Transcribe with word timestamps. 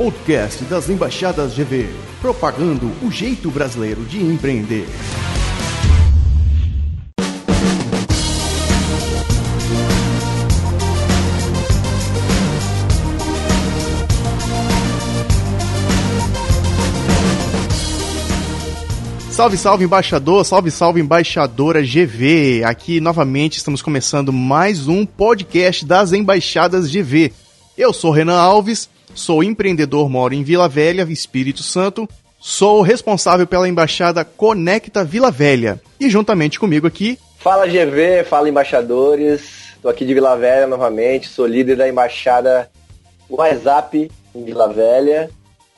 podcast 0.00 0.64
das 0.64 0.88
embaixadas 0.88 1.52
GV, 1.54 1.86
propagando 2.22 2.90
o 3.02 3.10
jeito 3.10 3.50
brasileiro 3.50 4.02
de 4.06 4.18
empreender. 4.18 4.86
Salve, 19.30 19.58
salve 19.58 19.84
embaixador, 19.84 20.46
salve, 20.46 20.70
salve 20.70 21.02
embaixadora 21.02 21.82
GV. 21.82 22.64
Aqui 22.64 23.02
novamente 23.02 23.58
estamos 23.58 23.82
começando 23.82 24.32
mais 24.32 24.88
um 24.88 25.04
podcast 25.04 25.84
das 25.84 26.14
embaixadas 26.14 26.90
GV. 26.90 27.34
Eu 27.76 27.92
sou 27.92 28.10
Renan 28.10 28.38
Alves, 28.38 28.88
sou 29.14 29.42
empreendedor, 29.42 30.08
moro 30.08 30.34
em 30.34 30.42
Vila 30.42 30.68
Velha, 30.68 31.06
Espírito 31.10 31.62
Santo. 31.62 32.08
Sou 32.38 32.80
responsável 32.80 33.46
pela 33.46 33.68
embaixada 33.68 34.24
Conecta 34.24 35.04
Vila 35.04 35.30
Velha. 35.30 35.80
E 35.98 36.08
juntamente 36.08 36.58
comigo 36.58 36.86
aqui. 36.86 37.18
Fala 37.38 37.66
GV, 37.66 38.24
fala 38.24 38.48
embaixadores. 38.48 39.70
Estou 39.76 39.90
aqui 39.90 40.04
de 40.04 40.14
Vila 40.14 40.36
Velha 40.36 40.66
novamente, 40.66 41.28
sou 41.28 41.46
líder 41.46 41.76
da 41.76 41.88
embaixada 41.88 42.70
WhatsApp 43.28 44.10
em 44.34 44.44
Vila 44.44 44.72
Velha. 44.72 45.30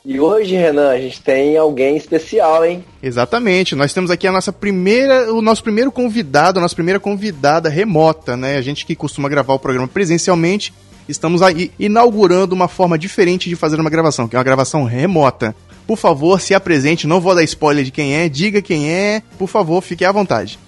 E 0.05 0.19
hoje, 0.19 0.57
Renan, 0.57 0.91
a 0.91 0.99
gente 0.99 1.23
tem 1.23 1.57
alguém 1.57 1.97
especial, 1.97 2.65
hein? 2.65 2.85
Exatamente. 3.01 3.77
Nós 3.77 3.95
temos 3.95 4.11
aqui 4.11 4.27
a 4.27 4.33
nossa 4.33 4.53
primeira, 4.53 5.33
o 5.33 5.41
nosso 5.41 5.63
primeiro 5.63 5.93
convidado, 5.93 6.59
a 6.59 6.63
nossa 6.63 6.75
primeira 6.75 6.99
convidada 6.99 7.69
remota, 7.69 8.37
né? 8.37 8.57
A 8.57 8.63
gente 8.63 8.85
que 8.85 8.97
costuma 8.97 9.29
gravar 9.29 9.55
o 9.55 9.61
programa 9.61 9.87
presencialmente, 9.87 10.75
estamos 11.09 11.43
aí 11.43 11.71
inaugurando 11.79 12.55
uma 12.55 12.69
forma 12.69 12.99
diferente 12.99 13.49
de 13.49 13.57
fazer 13.57 13.79
uma 13.81 13.91
gravação, 13.91 14.29
que 14.29 14.37
é 14.37 14.39
uma 14.39 14.45
gravação 14.45 14.85
remota. 14.85 15.55
Por 15.87 15.97
favor, 15.97 16.41
se 16.41 16.55
apresente, 16.55 17.07
não 17.07 17.21
vou 17.21 17.35
dar 17.35 17.43
spoiler 17.43 17.85
de 17.85 17.91
quem 17.91 18.15
é, 18.15 18.29
diga 18.29 18.63
quem 18.63 18.91
é, 18.91 19.23
por 19.39 19.49
favor, 19.49 19.81
fique 19.83 20.05
à 20.05 20.13
vontade. 20.13 20.59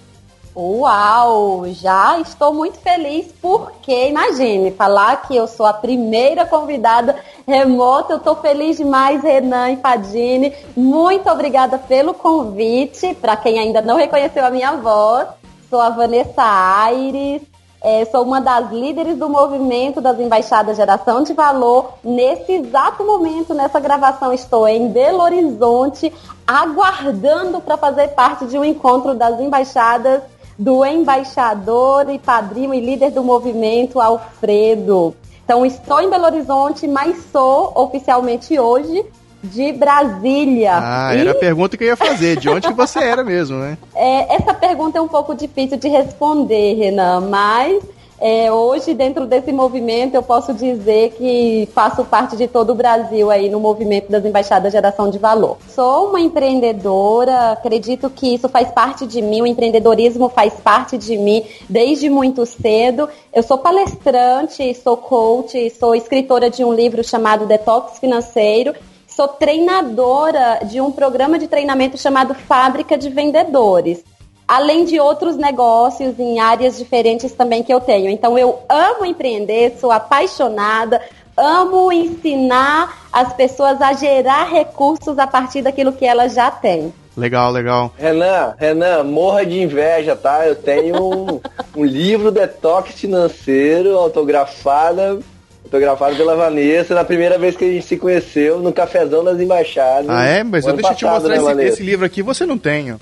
Uau! 0.57 1.65
Já 1.73 2.21
estou 2.21 2.55
muito 2.55 2.79
feliz 2.79 3.27
porque, 3.43 4.09
imagine, 4.09 4.71
falar 4.71 5.27
que 5.27 5.35
eu 5.35 5.49
sou 5.49 5.67
a 5.67 5.73
primeira 5.73 6.47
convidada 6.47 7.17
remota, 7.47 8.13
eu 8.13 8.19
estou 8.19 8.37
feliz 8.37 8.77
demais, 8.77 9.21
Renan 9.21 9.73
e 9.73 9.77
Fadini. 9.79 10.53
Muito 10.77 11.29
obrigada 11.29 11.77
pelo 11.77 12.15
convite. 12.15 13.15
Para 13.21 13.37
quem 13.37 13.59
ainda 13.59 13.83
não 13.83 13.97
reconheceu 13.97 14.45
a 14.45 14.51
minha 14.51 14.77
voz, 14.77 15.27
sou 15.69 15.81
a 15.81 15.91
Vanessa 15.91 16.43
Aires, 16.43 17.43
é, 17.85 18.03
sou 18.07 18.23
uma 18.23 18.41
das 18.41 18.73
líderes 18.73 19.19
do 19.19 19.29
movimento 19.29 20.01
das 20.01 20.19
embaixadas 20.19 20.79
Geração 20.79 21.23
de 21.23 21.35
Valor. 21.35 21.93
Nesse 22.03 22.53
exato 22.53 23.05
momento, 23.05 23.53
nessa 23.53 23.79
gravação, 23.79 24.33
estou 24.33 24.67
em 24.67 24.89
Belo 24.89 25.21
Horizonte, 25.21 26.11
aguardando 26.47 27.61
para 27.61 27.77
fazer 27.77 28.09
parte 28.09 28.47
de 28.47 28.59
um 28.59 28.65
encontro 28.65 29.15
das 29.15 29.39
embaixadas 29.39 30.23
do 30.59 30.83
embaixador 30.83 32.09
e 32.09 32.19
padrinho 32.19 32.73
e 32.73 32.81
líder 32.81 33.11
do 33.11 33.23
movimento, 33.23 34.01
Alfredo. 34.01 35.15
Então, 35.45 35.67
estou 35.67 36.01
em 36.01 36.09
Belo 36.09 36.25
Horizonte, 36.25 36.89
mas 36.89 37.19
sou 37.31 37.71
oficialmente 37.75 38.59
hoje 38.59 39.05
de 39.45 39.73
Brasília. 39.73 40.73
Ah, 40.75 41.15
e... 41.15 41.21
era 41.21 41.33
a 41.33 41.35
pergunta 41.35 41.77
que 41.77 41.85
eu 41.85 41.89
ia 41.89 41.97
fazer, 41.97 42.37
de 42.37 42.49
onde 42.49 42.67
que 42.67 42.75
você 42.75 42.99
era 43.01 43.23
mesmo, 43.23 43.59
né? 43.59 43.79
É, 43.95 44.35
essa 44.35 44.53
pergunta 44.53 44.99
é 44.99 45.01
um 45.01 45.09
pouco 45.09 45.35
difícil 45.35 45.79
de 45.79 45.89
responder, 45.89 46.75
Renan, 46.75 47.21
mas 47.21 47.83
é, 48.21 48.51
hoje, 48.51 48.95
dentro 48.95 49.27
desse 49.27 49.53
movimento, 49.53 50.15
eu 50.15 50.23
posso 50.23 50.55
dizer 50.55 51.11
que 51.11 51.69
faço 51.75 52.05
parte 52.05 52.37
de 52.37 52.47
todo 52.47 52.71
o 52.71 52.75
Brasil 52.75 53.31
aí 53.31 53.51
no 53.51 53.59
movimento 53.61 54.11
das 54.11 54.25
embaixadas 54.25 54.73
Geração 54.73 55.11
de 55.11 55.19
Valor. 55.19 55.59
Sou 55.69 56.09
uma 56.09 56.21
empreendedora, 56.21 57.53
acredito 57.53 58.09
que 58.09 58.35
isso 58.35 58.49
faz 58.49 58.71
parte 58.71 59.07
de 59.07 59.21
mim, 59.21 59.43
o 59.43 59.47
empreendedorismo 59.47 60.29
faz 60.29 60.55
parte 60.55 60.97
de 60.97 61.19
mim 61.19 61.45
desde 61.69 62.09
muito 62.09 62.47
cedo. 62.47 63.09
Eu 63.33 63.43
sou 63.43 63.59
palestrante, 63.59 64.75
sou 64.75 64.97
coach, 64.97 65.71
sou 65.79 65.95
escritora 65.95 66.49
de 66.49 66.65
um 66.65 66.73
livro 66.73 67.03
chamado 67.03 67.47
Detox 67.47 67.99
Financeiro 67.99 68.75
sou 69.15 69.29
treinadora 69.29 70.61
de 70.65 70.81
um 70.81 70.91
programa 70.91 71.39
de 71.39 71.47
treinamento 71.47 71.97
chamado 71.97 72.35
Fábrica 72.35 72.99
de 72.99 73.09
Vendedores 73.09 74.03
além 74.47 74.85
de 74.85 75.01
outros 75.01 75.37
negócios 75.37 76.19
em 76.19 76.39
áreas 76.39 76.77
diferentes 76.77 77.33
também 77.33 77.63
que 77.63 77.73
eu 77.73 77.81
tenho. 77.81 78.11
Então 78.11 78.39
eu 78.39 78.61
amo 78.69 79.05
empreender, 79.05 79.77
sou 79.81 79.91
apaixonada, 79.91 81.01
amo 81.37 81.91
ensinar 81.91 83.09
as 83.13 83.33
pessoas 83.33 83.81
a 83.81 83.93
gerar 83.93 84.45
recursos 84.45 85.19
a 85.19 85.27
partir 85.27 85.63
daquilo 85.63 85.93
que 85.93 86.05
elas 86.05 86.35
já 86.35 86.51
têm. 86.51 86.93
Legal, 87.17 87.53
legal. 87.53 87.93
Renan, 87.97 88.55
Renan, 88.59 89.05
morra 89.05 89.47
de 89.47 89.63
inveja, 89.63 90.17
tá? 90.17 90.47
Eu 90.47 90.57
tenho 90.57 91.01
um, 91.01 91.41
um 91.81 91.85
livro 91.85 92.33
detox 92.33 92.93
financeiro 92.95 93.97
autografado 93.97 95.23
autografado 95.65 96.17
pela 96.17 96.37
Vanessa 96.37 96.95
na 96.95 97.05
primeira 97.05 97.39
vez 97.39 97.57
que 97.57 97.65
a 97.65 97.69
gente 97.69 97.87
se 97.87 97.97
conheceu 97.97 98.61
no 98.61 98.73
cafezão 98.73 99.25
das 99.25 99.41
embaixadas. 99.41 100.09
Ah, 100.09 100.25
é? 100.25 100.45
Mas 100.45 100.67
eu 100.67 100.75
deixa 100.75 100.93
eu 100.93 100.97
te 100.97 101.05
mostrar 101.05 101.55
né, 101.55 101.65
esse, 101.65 101.75
esse, 101.75 101.83
livro 101.83 102.05
aqui, 102.05 102.23
você 102.23 102.45
não 102.47 102.59
tem. 102.59 102.97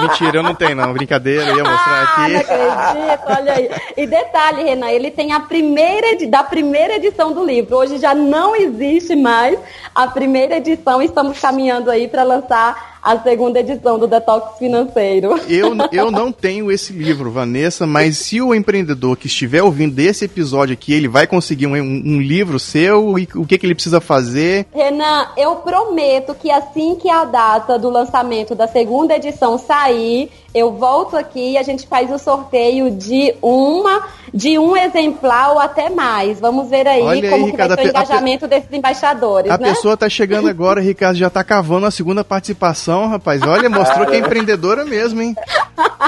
Mentira, 0.00 0.36
eu 0.36 0.42
não 0.42 0.54
tenho 0.54 0.76
não, 0.76 0.92
brincadeira, 0.92 1.44
eu 1.44 1.56
ia 1.56 1.64
mostrar 1.64 1.94
ah, 1.94 2.02
aqui. 2.02 2.32
Não 2.32 2.40
acredito, 2.40 3.38
olha 3.38 3.52
aí. 3.54 3.70
E 3.96 4.06
detalhe, 4.06 4.64
Renan, 4.64 4.90
ele 4.90 5.10
tem 5.10 5.32
a 5.32 5.40
primeira 5.40 6.08
da 6.28 6.42
primeira 6.42 6.96
edição 6.96 7.32
do 7.32 7.44
livro. 7.44 7.76
Hoje 7.76 7.98
já 7.98 8.14
não 8.14 8.54
existe 8.54 9.16
mais 9.16 9.58
a 9.94 10.06
primeira 10.06 10.56
edição, 10.56 11.00
estamos 11.00 11.38
caminhando 11.40 11.90
aí 11.90 12.06
para 12.06 12.22
lançar 12.22 12.91
a 13.02 13.18
segunda 13.18 13.58
edição 13.58 13.98
do 13.98 14.06
Detox 14.06 14.58
Financeiro. 14.58 15.40
Eu, 15.48 15.72
eu 15.90 16.10
não 16.10 16.30
tenho 16.30 16.70
esse 16.70 16.92
livro, 16.92 17.30
Vanessa, 17.30 17.86
mas 17.86 18.16
se 18.18 18.40
o 18.40 18.54
empreendedor 18.54 19.16
que 19.16 19.26
estiver 19.26 19.62
ouvindo 19.62 19.94
desse 19.94 20.24
episódio 20.24 20.74
aqui, 20.74 20.92
ele 20.92 21.08
vai 21.08 21.26
conseguir 21.26 21.66
um, 21.66 21.74
um 21.74 22.20
livro 22.20 22.60
seu 22.60 23.18
e 23.18 23.28
o 23.34 23.44
que, 23.44 23.58
que 23.58 23.66
ele 23.66 23.74
precisa 23.74 24.00
fazer? 24.00 24.66
Renan, 24.72 25.26
eu 25.36 25.56
prometo 25.56 26.34
que 26.34 26.50
assim 26.50 26.94
que 26.94 27.10
a 27.10 27.24
data 27.24 27.78
do 27.78 27.90
lançamento 27.90 28.54
da 28.54 28.68
segunda 28.68 29.16
edição 29.16 29.58
sair, 29.58 30.30
eu 30.54 30.72
volto 30.72 31.16
aqui 31.16 31.52
e 31.52 31.58
a 31.58 31.62
gente 31.62 31.86
faz 31.86 32.10
o 32.10 32.18
sorteio 32.18 32.90
de 32.90 33.34
uma, 33.40 34.06
de 34.32 34.58
um 34.58 34.76
exemplar 34.76 35.52
ou 35.52 35.58
até 35.58 35.88
mais. 35.88 36.38
Vamos 36.38 36.68
ver 36.68 36.86
aí 36.86 37.02
Olha 37.02 37.30
como 37.30 37.46
aí, 37.46 37.50
Ricardo, 37.50 37.74
vai 37.74 37.84
ser 37.84 37.90
o 37.90 37.90
engajamento 37.90 38.46
desses 38.46 38.72
embaixadores. 38.72 39.50
A 39.50 39.56
né? 39.56 39.70
pessoa 39.70 39.96
tá 39.96 40.08
chegando 40.08 40.48
agora, 40.48 40.80
Ricardo, 40.80 41.16
já 41.16 41.30
tá 41.30 41.42
cavando 41.42 41.86
a 41.86 41.90
segunda 41.90 42.22
participação, 42.22 43.08
rapaz. 43.08 43.42
Olha, 43.42 43.70
mostrou 43.70 44.06
que 44.06 44.14
é 44.14 44.18
empreendedora 44.18 44.84
mesmo, 44.84 45.22
hein? 45.22 45.34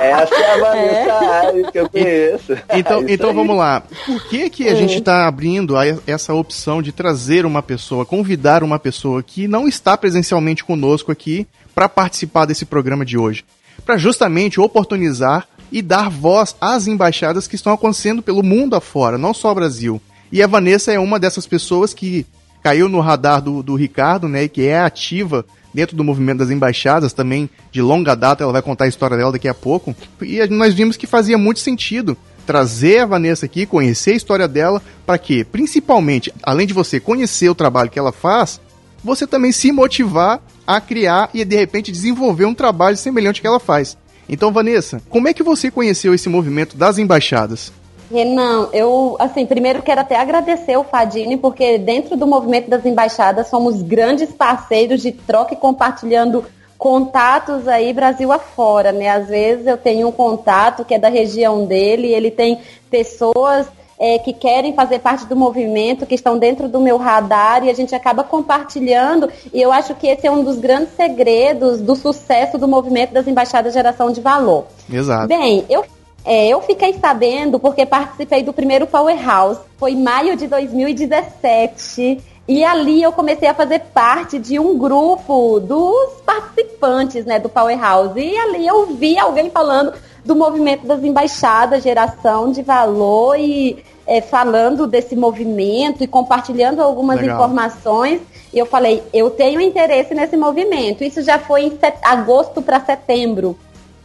Essa 0.01 0.35
é 0.35 0.51
a 0.51 0.59
Vanessa 0.59 1.59
é. 1.59 1.71
que 1.71 1.79
eu 1.79 1.89
conheço. 1.89 2.55
Então, 2.75 3.01
é 3.03 3.13
então 3.13 3.33
vamos 3.33 3.57
lá. 3.57 3.83
Por 4.05 4.25
que 4.29 4.51
que 4.51 4.69
a 4.69 4.73
hum. 4.73 4.77
gente 4.77 4.99
está 4.99 5.27
abrindo 5.27 5.75
essa 6.07 6.35
opção 6.35 6.83
de 6.83 6.93
trazer 6.93 7.47
uma 7.47 7.63
pessoa, 7.63 8.05
convidar 8.05 8.63
uma 8.63 8.79
pessoa 8.79 9.23
que 9.23 9.47
não 9.47 9.69
está 9.69 9.97
presencialmente 9.97 10.65
conosco 10.65 11.13
aqui 11.13 11.47
para 11.75 11.89
participar 11.89 12.47
desse 12.47 12.65
programa 12.65 13.05
de 13.05 13.17
hoje? 13.17 13.45
Para 13.85 13.97
justamente 13.97 14.61
oportunizar 14.61 15.47
e 15.71 15.83
dar 15.83 16.09
voz 16.09 16.55
às 16.61 16.87
embaixadas 16.87 17.49
que 17.49 17.57
estão 17.57 17.73
acontecendo 17.73 18.23
pelo 18.23 18.43
mundo 18.43 18.77
afora, 18.77 19.19
não 19.19 19.35
só 19.35 19.51
o 19.51 19.55
Brasil. 19.55 20.01
E 20.31 20.43
a 20.43 20.47
Vanessa 20.47 20.93
é 20.93 20.99
uma 20.99 21.19
dessas 21.19 21.47
pessoas 21.47 21.93
que 21.95 22.27
caiu 22.63 22.89
no 22.89 23.01
radar 23.01 23.43
do, 23.43 23.63
do 23.63 23.75
Ricardo, 23.75 24.29
né, 24.29 24.49
que 24.49 24.67
é 24.67 24.81
ativa 24.81 25.45
dentro 25.75 25.97
do 25.97 26.05
movimento 26.05 26.39
das 26.39 26.51
embaixadas, 26.51 27.13
também 27.13 27.51
de 27.73 27.83
longa 27.83 28.15
data, 28.15 28.45
ela 28.45 28.53
vai 28.53 28.63
contar 28.63 28.85
a 28.85 28.89
história 28.89 29.17
dela 29.17 29.33
daqui 29.33 29.49
a 29.49 29.55
pouco. 29.55 29.95
E 30.23 30.47
nós 30.47 30.73
vimos 30.73 30.97
que 30.97 31.07
fazia 31.07 31.37
muito 31.37 31.59
sentido 31.59 32.17
trazer 32.47 33.01
a 33.01 33.07
Vanessa 33.07 33.47
aqui, 33.47 33.67
conhecer 33.67 34.13
a 34.13 34.17
história 34.17 34.47
dela, 34.47 34.81
para 35.05 35.19
que, 35.19 35.45
principalmente, 35.45 36.33
além 36.43 36.67
de 36.67 36.73
você 36.73 37.01
conhecer 37.01 37.49
o 37.49 37.55
trabalho 37.55 37.91
que 37.91 37.99
ela 37.99 38.13
faz, 38.13 38.61
você 39.03 39.27
também 39.27 39.51
se 39.51 39.73
motivar 39.73 40.41
a 40.67 40.81
criar 40.81 41.31
e 41.35 41.45
de 41.45 41.57
repente 41.57 41.93
desenvolver 41.93 42.45
um 42.45 42.55
trabalho 42.55 42.97
semelhante 42.97 43.41
que 43.41 43.47
ela 43.47 43.61
faz. 43.61 43.97
Então, 44.29 44.53
Vanessa, 44.53 45.03
como 45.11 45.29
é 45.29 45.35
que 45.35 45.43
você 45.43 45.71
conheceu 45.71 46.15
esse 46.15 46.29
movimento 46.29 46.77
das 46.77 46.99
embaixadas? 46.99 47.73
Renan, 48.11 48.69
eu, 48.73 49.17
assim, 49.19 49.47
primeiro 49.47 49.83
quero 49.83 50.01
até 50.01 50.17
agradecer 50.17 50.77
o 50.77 50.85
Fadini, 50.85 51.37
porque 51.37 51.79
dentro 51.79 52.17
do 52.17 52.27
movimento 52.27 52.69
das 52.69 52.85
embaixadas 52.85 53.49
somos 53.49 53.83
grandes 53.83 54.31
parceiros 54.33 55.03
de 55.03 55.13
troca 55.13 55.55
e 55.55 55.57
compartilhando 55.57 56.45
contatos 56.77 57.67
aí 57.67 57.93
Brasil 57.93 58.31
afora, 58.31 58.93
né? 58.93 59.09
Às 59.09 59.29
vezes 59.29 59.67
eu 59.67 59.77
tenho 59.77 60.09
um 60.09 60.13
contato 60.13 60.85
que 60.85 60.95
é 60.95 60.99
da 60.99 61.09
região 61.09 61.65
dele, 61.65 62.09
ele 62.09 62.31
tem 62.31 62.61
pessoas 62.91 63.67
é, 64.05 64.19
que 64.19 64.35
querem 64.35 64.75
fazer 64.75 64.99
parte 64.99 65.25
do 65.25 65.35
movimento, 65.35 66.05
que 66.05 66.15
estão 66.15 66.39
dentro 66.39 66.69
do 66.69 66.79
meu 66.79 66.99
radar 66.99 67.65
e 67.65 67.71
a 67.71 67.73
gente 67.73 67.95
acaba 67.95 68.23
compartilhando. 68.23 69.31
E 69.51 69.63
eu 69.63 69.73
acho 69.73 69.95
que 69.95 70.07
esse 70.07 70.27
é 70.27 70.31
um 70.31 70.45
dos 70.45 70.59
grandes 70.59 70.95
segredos 70.95 71.81
do 71.81 71.97
sucesso 71.97 72.59
do 72.59 72.69
movimento 72.69 73.15
das 73.15 73.27
embaixadas 73.27 73.73
de 73.73 73.79
geração 73.79 74.13
de 74.13 74.21
valor. 74.21 74.67
Exato. 74.93 75.27
Bem, 75.27 75.65
eu 75.71 75.87
é, 76.23 76.49
eu 76.49 76.61
fiquei 76.61 76.95
sabendo 76.95 77.59
porque 77.59 77.87
participei 77.87 78.43
do 78.43 78.53
primeiro 78.53 78.87
Powerhouse. 78.87 79.61
Foi 79.79 79.93
em 79.93 80.03
maio 80.03 80.37
de 80.37 80.47
2017. 80.49 82.23
E 82.47 82.63
ali 82.63 83.03
eu 83.03 83.13
comecei 83.13 83.49
a 83.49 83.55
fazer 83.55 83.81
parte 83.95 84.39
de 84.39 84.59
um 84.59 84.77
grupo 84.77 85.61
dos 85.61 86.21
participantes, 86.27 87.25
né, 87.25 87.39
do 87.39 87.49
Powerhouse. 87.49 88.19
E 88.19 88.37
ali 88.37 88.67
eu 88.67 88.87
vi 88.87 89.19
alguém 89.19 89.51
falando 89.51 89.95
do 90.25 90.35
movimento 90.35 90.87
das 90.87 91.03
embaixadas, 91.05 91.83
geração 91.83 92.51
de 92.51 92.63
valor 92.63 93.39
e 93.39 93.85
é, 94.07 94.21
falando 94.21 94.87
desse 94.87 95.17
movimento 95.17 96.03
e 96.03 96.07
compartilhando 96.07 96.81
algumas 96.81 97.21
Legal. 97.21 97.37
informações. 97.37 98.21
E 98.53 98.59
eu 98.59 98.67
falei, 98.67 99.03
eu 99.13 99.31
tenho 99.31 99.61
interesse 99.61 100.15
nesse 100.15 100.37
movimento. 100.37 101.03
Isso 101.03 101.23
já 101.23 101.39
foi 101.39 101.65
em 101.65 101.79
agosto 102.03 102.63
para 102.63 102.81
setembro. 102.81 103.57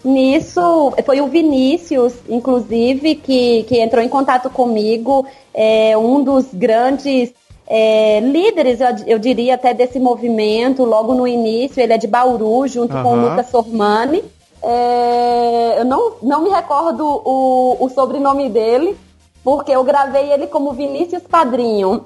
Nisso, 0.04 0.94
foi 1.06 1.20
o 1.20 1.28
Vinícius, 1.28 2.14
inclusive, 2.30 3.16
que, 3.16 3.64
que 3.64 3.82
entrou 3.82 4.02
em 4.02 4.08
contato 4.08 4.50
comigo, 4.50 5.26
é, 5.54 5.98
um 5.98 6.24
dos 6.24 6.46
grandes 6.54 7.34
é, 7.68 8.22
líderes, 8.22 8.80
eu, 8.80 8.88
eu, 9.06 9.20
diria 9.20 9.56
até 9.56 9.74
desse 9.74 10.00
movimento, 10.00 10.86
logo 10.86 11.14
no 11.14 11.28
início, 11.28 11.82
ele 11.82 11.94
é 11.94 11.98
de 11.98 12.08
Bauru, 12.08 12.66
junto 12.68 12.96
uhum. 12.96 13.04
com 13.04 13.10
o 13.12 13.30
Lucas 13.30 13.50
Sormani. 13.50 14.24
É, 14.64 15.76
eu 15.80 15.86
não, 15.86 16.14
não 16.24 16.44
me 16.44 16.50
recordo 16.50 17.06
o, 17.06 17.78
o 17.80 17.90
sobrenome 17.90 18.50
dele, 18.50 18.98
porque 19.44 19.72
eu 19.72 19.84
gravei 19.84 20.32
ele 20.32 20.48
como 20.48 20.74
Vinícius 20.74 21.24
Padrinho. 21.24 22.04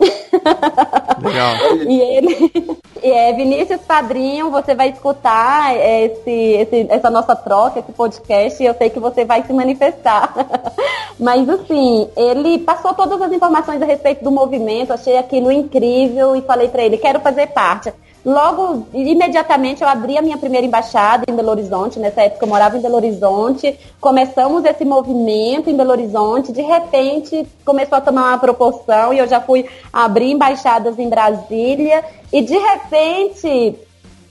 Legal. 1.21 1.56
e 1.88 2.00
ele 2.00 2.77
é 3.01 3.33
Vinícius 3.33 3.81
Padrinho, 3.81 4.50
você 4.50 4.74
vai 4.75 4.89
escutar 4.89 5.75
esse, 5.75 6.31
esse, 6.31 6.88
essa 6.89 7.09
nossa 7.09 7.35
troca, 7.35 7.80
esse 7.80 7.91
podcast, 7.91 8.62
e 8.62 8.65
eu 8.65 8.74
sei 8.74 8.89
que 8.89 9.00
você 9.00 9.25
vai 9.25 9.44
se 9.44 9.51
manifestar. 9.51 10.33
Mas 11.19 11.47
assim, 11.50 12.09
ele 12.15 12.59
passou 12.59 12.94
todas 12.94 13.21
as 13.21 13.31
informações 13.31 13.81
a 13.81 13.86
respeito 13.86 14.24
do 14.24 14.31
movimento, 14.31 14.94
achei 14.94 15.18
aquilo 15.18 15.51
incrível 15.51 16.36
e 16.36 16.41
falei 16.41 16.69
para 16.69 16.83
ele, 16.83 16.97
quero 16.97 17.19
fazer 17.19 17.47
parte. 17.47 17.94
Logo, 18.25 18.88
imediatamente, 18.94 19.81
eu 19.81 19.88
abri 19.88 20.18
a 20.18 20.22
minha 20.22 20.38
primeira 20.38 20.66
embaixada 20.66 21.25
em 21.28 21.36
Belo 21.36 21.50
Horizonte. 21.50 22.00
Nessa 22.00 22.22
época, 22.22 22.46
eu 22.46 22.50
morava 22.50 22.78
em 22.78 22.81
Belo 22.81 22.96
Horizonte. 22.96 23.78
Começamos 24.00 24.64
esse 24.64 24.86
movimento 24.86 25.70
em 25.70 25.75
Belo 25.75 25.92
Horizonte. 25.92 26.54
De 26.54 26.62
repente, 26.62 27.46
começou 27.66 27.98
a 27.98 28.02
tomar 28.02 28.30
uma 28.30 28.38
proporção 28.38 29.14
e 29.14 29.20
eu 29.20 29.28
já 29.28 29.42
fui 29.42 29.66
abrir 29.92 30.31
embaixadas 30.31 30.98
em 30.98 31.10
Brasília. 31.10 32.02
E, 32.31 32.42
de 32.42 32.58
repente, 32.58 33.75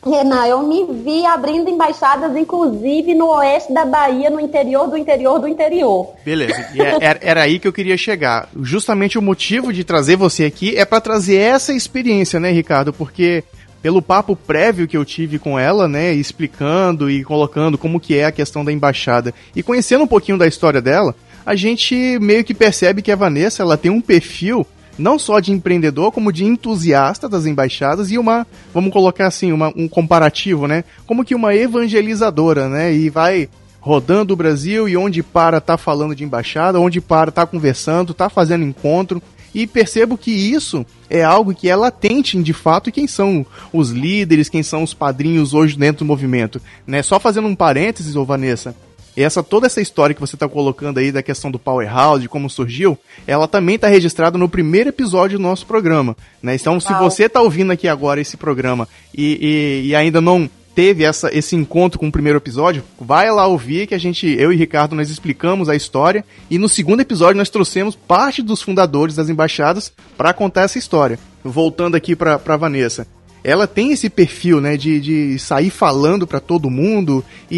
Renan, 0.05 0.47
eu 0.47 0.62
me 0.65 0.85
vi 1.05 1.25
abrindo 1.25 1.71
embaixadas, 1.71 2.37
inclusive 2.37 3.15
no 3.15 3.29
oeste 3.29 3.73
da 3.73 3.85
Bahia, 3.85 4.31
no 4.31 4.41
interior 4.41 4.89
do 4.89 4.97
interior 4.97 5.39
do 5.39 5.47
interior. 5.47 6.11
Beleza, 6.25 6.71
e 6.75 6.81
é, 6.81 6.99
era, 7.00 7.19
era 7.23 7.43
aí 7.43 7.61
que 7.61 7.69
eu 7.69 7.73
queria 7.73 7.97
chegar. 7.97 8.49
Justamente 8.61 9.17
o 9.17 9.23
motivo 9.23 9.73
de 9.73 9.85
trazer 9.85 10.17
você 10.17 10.44
aqui 10.44 10.77
é 10.77 10.85
para 10.85 11.00
trazer 11.00 11.37
essa 11.37 11.73
experiência, 11.73 12.41
né, 12.41 12.50
Ricardo? 12.50 12.93
Porque 12.93 13.44
pelo 13.82 14.00
papo 14.00 14.37
prévio 14.37 14.87
que 14.87 14.96
eu 14.96 15.05
tive 15.05 15.38
com 15.38 15.58
ela, 15.58 15.88
né, 15.88 16.14
explicando 16.14 17.11
e 17.11 17.25
colocando 17.25 17.76
como 17.76 17.99
que 18.00 18.17
é 18.17 18.25
a 18.25 18.32
questão 18.32 18.64
da 18.64 18.73
embaixada 18.73 19.34
e 19.55 19.62
conhecendo 19.62 20.05
um 20.05 20.06
pouquinho 20.06 20.38
da 20.38 20.46
história 20.46 20.81
dela, 20.81 21.14
a 21.44 21.56
gente 21.56 22.19
meio 22.20 22.44
que 22.44 22.55
percebe 22.55 23.02
que 23.02 23.11
a 23.11 23.17
Vanessa, 23.17 23.62
ela 23.62 23.76
tem 23.76 23.90
um 23.90 24.00
perfil 24.00 24.64
não 24.96 25.19
só 25.19 25.40
de 25.40 25.50
empreendedor, 25.50 26.12
como 26.12 26.32
de 26.32 26.44
entusiasta 26.44 27.29
das 27.29 27.46
embaixadas 27.46 28.11
e 28.12 28.19
uma, 28.19 28.46
vamos 28.73 28.93
colocar 28.93 29.26
assim, 29.26 29.50
uma, 29.50 29.73
um 29.75 29.88
comparativo, 29.88 30.69
né, 30.69 30.84
como 31.06 31.25
que 31.25 31.34
uma 31.34 31.55
evangelizadora, 31.55 32.69
né, 32.69 32.94
e 32.94 33.11
vai 33.11 33.49
rodando 33.81 34.32
o 34.32 34.37
Brasil 34.37 34.88
e 34.88 34.96
onde 34.96 35.25
para 35.25 35.61
tá 35.61 35.76
falando 35.76 36.14
de 36.14 36.23
embaixada, 36.23 36.79
onde 36.79 37.00
para 37.00 37.32
tá 37.32 37.44
conversando, 37.44 38.14
tá 38.14 38.31
fazendo 38.31 38.64
encontro, 38.64 39.20
e 39.54 39.66
percebo 39.66 40.16
que 40.16 40.31
isso 40.31 40.84
é 41.10 41.22
algo 41.22 41.54
que 41.54 41.69
é 41.69 41.76
latente 41.76 42.40
de 42.43 42.52
fato 42.52 42.88
e 42.88 42.93
quem 42.93 43.06
são 43.06 43.44
os 43.72 43.90
líderes, 43.90 44.49
quem 44.49 44.62
são 44.62 44.82
os 44.82 44.94
padrinhos 44.94 45.52
hoje 45.54 45.76
dentro 45.76 46.04
do 46.04 46.08
movimento. 46.08 46.60
Né? 46.87 47.02
Só 47.02 47.20
fazendo 47.20 47.49
um 47.49 47.54
parênteses, 47.54 48.16
ô 48.16 48.25
Vanessa, 48.25 48.75
essa 49.16 49.43
toda 49.43 49.66
essa 49.66 49.81
história 49.81 50.14
que 50.14 50.20
você 50.20 50.37
está 50.37 50.49
colocando 50.49 50.99
aí 50.99 51.12
da 51.12 51.22
questão 51.22 51.50
do 51.50 51.58
Powerhouse, 51.58 52.22
de 52.22 52.28
como 52.28 52.49
surgiu, 52.49 52.99
ela 53.26 53.46
também 53.46 53.75
está 53.75 53.88
registrada 53.88 54.38
no 54.38 54.49
primeiro 54.49 54.88
episódio 54.88 55.38
do 55.38 55.43
nosso 55.43 55.66
programa. 55.66 56.16
Né? 56.43 56.55
Então, 56.55 56.81
se 56.81 56.93
você 56.94 57.25
está 57.25 57.40
ouvindo 57.43 57.72
aqui 57.72 57.88
agora 57.88 58.20
esse 58.20 58.37
programa 58.37 58.88
e, 59.14 59.82
e, 59.84 59.88
e 59.88 59.94
ainda 59.94 60.20
não 60.20 60.48
teve 60.74 61.04
essa, 61.04 61.30
esse 61.36 61.54
encontro 61.54 61.98
com 61.98 62.08
o 62.08 62.12
primeiro 62.12 62.38
episódio, 62.38 62.82
vai 63.00 63.30
lá 63.30 63.46
ouvir 63.46 63.86
que 63.86 63.94
a 63.94 63.98
gente, 63.98 64.26
eu 64.26 64.52
e 64.52 64.56
Ricardo, 64.56 64.94
nós 64.94 65.10
explicamos 65.10 65.69
a 65.69 65.76
história 65.76 66.24
e 66.50 66.58
no 66.58 66.69
segundo 66.69 67.00
episódio 67.00 67.36
nós 67.36 67.50
trouxemos 67.50 67.94
parte 67.94 68.42
dos 68.42 68.62
fundadores 68.62 69.16
das 69.16 69.28
embaixadas 69.28 69.92
para 70.16 70.32
contar 70.32 70.62
essa 70.62 70.78
história. 70.78 71.19
Voltando 71.44 71.96
aqui 71.96 72.14
para 72.14 72.56
Vanessa. 72.56 73.06
Ela 73.44 73.66
tem 73.66 73.90
esse 73.90 74.08
perfil, 74.08 74.60
né, 74.60 74.76
de, 74.76 75.00
de 75.00 75.38
sair 75.38 75.70
falando 75.70 76.26
para 76.26 76.38
todo 76.38 76.70
mundo 76.70 77.24
e, 77.50 77.56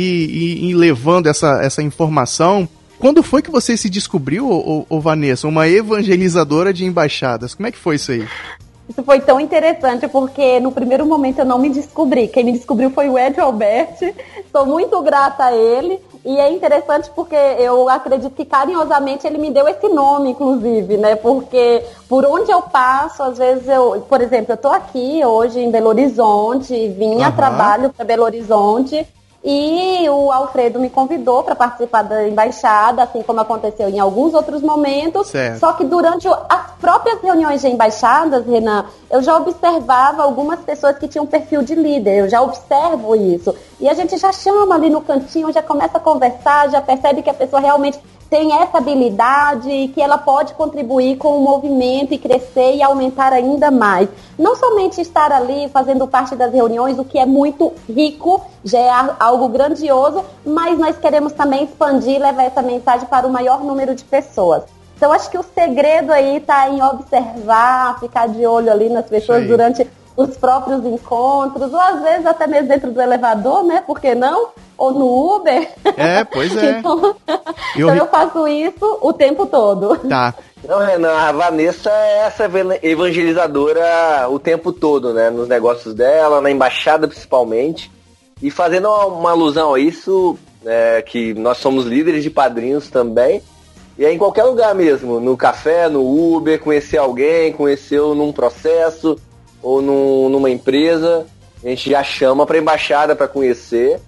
e, 0.63 0.71
e, 0.71 0.75
levando 0.75 1.27
essa, 1.27 1.63
essa 1.63 1.83
informação. 1.83 2.67
Quando 2.99 3.23
foi 3.23 3.43
que 3.43 3.51
você 3.51 3.77
se 3.77 3.91
descobriu, 3.91 4.49
ô, 4.49 4.87
ô, 4.89 4.97
ô 4.97 5.01
Vanessa, 5.01 5.47
uma 5.47 5.69
evangelizadora 5.69 6.73
de 6.73 6.87
embaixadas? 6.87 7.55
Como 7.55 7.67
é 7.67 7.71
que 7.73 7.77
foi 7.77 7.97
isso 7.97 8.13
aí? 8.13 8.27
Isso 8.89 9.03
foi 9.03 9.21
tão 9.21 9.41
interessante 9.41 10.07
porque 10.09 10.61
no 10.61 10.71
primeiro 10.71 11.07
momento 11.07 11.39
eu 11.39 11.45
não 11.45 11.59
me 11.59 11.71
descobri. 11.71 12.29
Quem 12.29 12.45
me 12.45 12.53
descobriu 12.53 12.91
foi 12.91 13.09
o 13.09 13.19
Ed 13.19 13.41
Alberti. 13.41 14.15
Sou 14.53 14.67
muito 14.67 15.01
grata 15.03 15.45
a 15.45 15.55
ele. 15.55 15.99
E 16.25 16.39
é 16.39 16.51
interessante 16.51 17.11
porque 17.15 17.35
eu 17.35 17.89
acredito 17.89 18.35
que 18.35 18.45
carinhosamente 18.45 19.27
ele 19.27 19.37
me 19.37 19.51
deu 19.51 19.69
esse 19.69 19.89
nome, 19.89 20.31
inclusive, 20.31 20.97
né? 20.97 21.17
Porque 21.17 21.85
por 22.09 22.25
onde 22.25 22.51
eu 22.51 22.63
passo, 22.63 23.23
às 23.23 23.37
vezes 23.37 23.69
eu, 23.69 24.05
por 24.09 24.23
exemplo, 24.23 24.53
eu 24.53 24.55
estou 24.55 24.71
aqui 24.71 25.23
hoje 25.25 25.61
em 25.61 25.71
Belo 25.71 25.89
Horizonte, 25.89 26.89
vim 26.89 27.17
uhum. 27.17 27.25
a 27.25 27.31
trabalho 27.31 27.91
para 27.91 28.05
Belo 28.05 28.25
Horizonte 28.25 29.07
e 29.45 30.09
o 30.09 30.33
Alfredo 30.33 30.81
me 30.81 30.89
convidou 30.89 31.43
para 31.43 31.55
participar 31.55 32.03
da 32.03 32.27
embaixada, 32.27 33.03
assim 33.03 33.23
como 33.23 33.41
aconteceu 33.41 33.91
em 33.91 34.01
alguns 34.01 34.33
outros 34.33 34.63
momentos. 34.63 35.27
Certo. 35.27 35.61
Só 35.61 35.75
que 35.75 35.85
durante 35.85 36.27
as 36.49 36.71
próprias 36.81 37.21
reuniões 37.21 37.61
de 37.61 37.69
embaixadas, 37.69 38.47
Renan, 38.47 38.87
eu 39.11 39.23
já 39.23 39.37
observava 39.37 40.23
algumas 40.23 40.61
pessoas 40.61 40.97
que 40.97 41.07
tinham 41.07 41.27
perfil 41.27 41.63
de 41.63 41.75
líder. 41.75 42.21
Eu 42.21 42.29
já 42.31 42.41
observo 42.41 43.15
isso. 43.15 43.55
E 43.79 43.87
a 43.87 43.93
gente 43.93 44.17
já 44.17 44.33
chama 44.33 44.77
ali 44.77 44.89
no 44.89 45.03
cantinho, 45.03 45.53
já 45.53 45.63
começa 45.63 45.99
a 45.99 46.01
conversar, 46.01 46.71
já 46.71 46.81
percebe 46.81 47.21
que 47.21 47.29
a 47.29 47.35
pessoa 47.35 47.61
realmente 47.61 47.99
tem 48.35 48.53
essa 48.53 48.79
habilidade 48.79 49.71
e 49.71 49.87
que 49.87 50.03
ela 50.03 50.19
pode 50.19 50.55
contribuir 50.55 51.17
com 51.19 51.39
o 51.39 51.41
movimento 51.41 52.13
e 52.15 52.19
crescer 52.19 52.75
e 52.75 52.83
aumentar 52.83 53.33
ainda 53.33 53.71
mais. 53.71 54.09
Não 54.37 54.57
somente 54.57 55.01
estar 55.01 55.31
ali 55.31 55.69
fazendo 55.69 56.05
parte 56.09 56.35
das 56.35 56.53
reuniões, 56.53 56.99
o 56.99 57.05
que 57.05 57.17
é 57.17 57.25
muito 57.25 57.73
rico, 57.89 58.45
já 58.65 58.81
é 58.81 58.91
algo 59.21 59.49
grandioso, 59.49 60.25
mas 60.45 60.77
nós 60.77 60.99
queremos 60.99 61.33
também 61.33 61.63
expandir 61.63 62.17
e 62.17 62.19
levar 62.19 62.43
essa 62.43 62.61
mensagem 62.61 63.07
para 63.07 63.25
o 63.25 63.31
maior 63.31 63.63
número 63.63 63.95
de 63.95 64.03
pessoas. 64.03 64.65
Então 64.97 65.13
acho 65.13 65.31
que 65.31 65.39
o 65.39 65.45
segredo 65.55 66.13
aí 66.13 66.39
está 66.39 66.69
em 66.69 66.83
observar, 66.83 68.01
ficar 68.01 68.27
de 68.27 68.45
olho 68.45 68.73
ali 68.73 68.89
nas 68.89 69.07
pessoas 69.07 69.43
Sim. 69.43 69.49
durante 69.49 69.89
os 70.17 70.37
próprios 70.37 70.85
encontros, 70.85 71.73
ou 71.73 71.81
às 71.81 72.03
vezes 72.03 72.27
até 72.27 72.47
mesmo 72.47 72.69
dentro 72.69 72.93
do 72.93 73.01
elevador, 73.01 73.65
né? 73.65 73.83
Por 73.87 74.01
que 74.01 74.15
não? 74.15 74.53
ou 74.77 74.93
no 74.93 75.37
Uber. 75.37 75.69
É, 75.97 76.25
pois 76.25 76.55
é. 76.59 76.79
então, 76.79 77.17
eu... 77.77 77.89
então 77.89 77.95
eu 77.95 78.07
faço 78.07 78.47
isso 78.49 78.99
o 79.01 79.13
tempo 79.13 79.47
todo. 79.47 79.97
Tá. 80.09 80.35
Não, 80.67 80.79
Renan, 80.79 81.13
a 81.13 81.31
Vanessa 81.31 81.91
é 81.91 82.27
essa 82.27 82.51
evangelizadora 82.83 84.29
o 84.31 84.39
tempo 84.39 84.73
todo, 84.73 85.13
né? 85.13 85.29
Nos 85.31 85.47
negócios 85.47 85.95
dela, 85.95 86.41
na 86.41 86.51
embaixada 86.51 87.07
principalmente. 87.07 87.91
E 88.43 88.51
fazendo 88.51 88.89
uma 88.89 89.31
alusão 89.31 89.75
a 89.75 89.79
isso, 89.79 90.39
é, 90.65 91.03
que 91.03 91.35
nós 91.35 91.59
somos 91.59 91.85
líderes 91.85 92.23
de 92.23 92.31
padrinhos 92.31 92.89
também. 92.89 93.43
E 93.99 94.05
é 94.05 94.13
em 94.13 94.19
qualquer 94.19 94.45
lugar 94.45 94.75
mesmo, 94.75 95.21
no 95.21 95.37
café, 95.37 95.89
no 95.89 96.03
Uber, 96.03 96.59
conhecer 96.59 96.97
alguém, 96.97 97.53
conheceu 97.53 98.15
num 98.15 98.33
processo 98.33 99.17
ou 99.65 99.81
num, 99.81 100.29
numa 100.29 100.51
empresa, 100.51 101.27
a 101.65 101.69
gente 101.69 101.89
já 101.91 102.05
chama 102.05 102.45
para 102.45 102.59
embaixada 102.59 103.17
para 103.17 103.27
conhecer. 103.27 103.99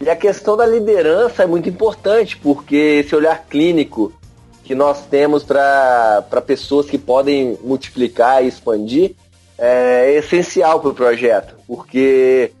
E 0.00 0.08
a 0.08 0.14
questão 0.14 0.56
da 0.56 0.64
liderança 0.64 1.42
é 1.42 1.46
muito 1.46 1.68
importante, 1.68 2.36
porque 2.36 3.02
esse 3.04 3.14
olhar 3.14 3.44
clínico 3.50 4.12
que 4.64 4.74
nós 4.74 5.04
temos 5.06 5.42
para 5.42 6.22
pessoas 6.46 6.86
que 6.86 6.96
podem 6.96 7.58
multiplicar 7.62 8.42
e 8.42 8.48
expandir 8.48 9.16
é 9.58 10.14
essencial 10.14 10.78
para 10.78 10.90
o 10.90 10.94
projeto. 10.94 11.56
Porque, 11.66 12.52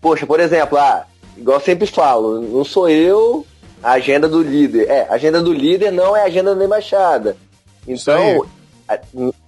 poxa, 0.00 0.24
por 0.24 0.38
exemplo, 0.38 0.78
ah, 0.78 1.04
igual 1.36 1.58
eu 1.58 1.64
sempre 1.64 1.86
falo, 1.86 2.40
não 2.40 2.64
sou 2.64 2.88
eu 2.88 3.44
a 3.82 3.92
agenda 3.92 4.28
do 4.28 4.40
líder. 4.40 4.88
É, 4.88 5.06
a 5.10 5.14
agenda 5.14 5.42
do 5.42 5.52
líder 5.52 5.90
não 5.90 6.16
é 6.16 6.22
a 6.22 6.26
agenda 6.26 6.54
da 6.54 6.64
embaixada. 6.64 7.36
Então, 7.86 8.46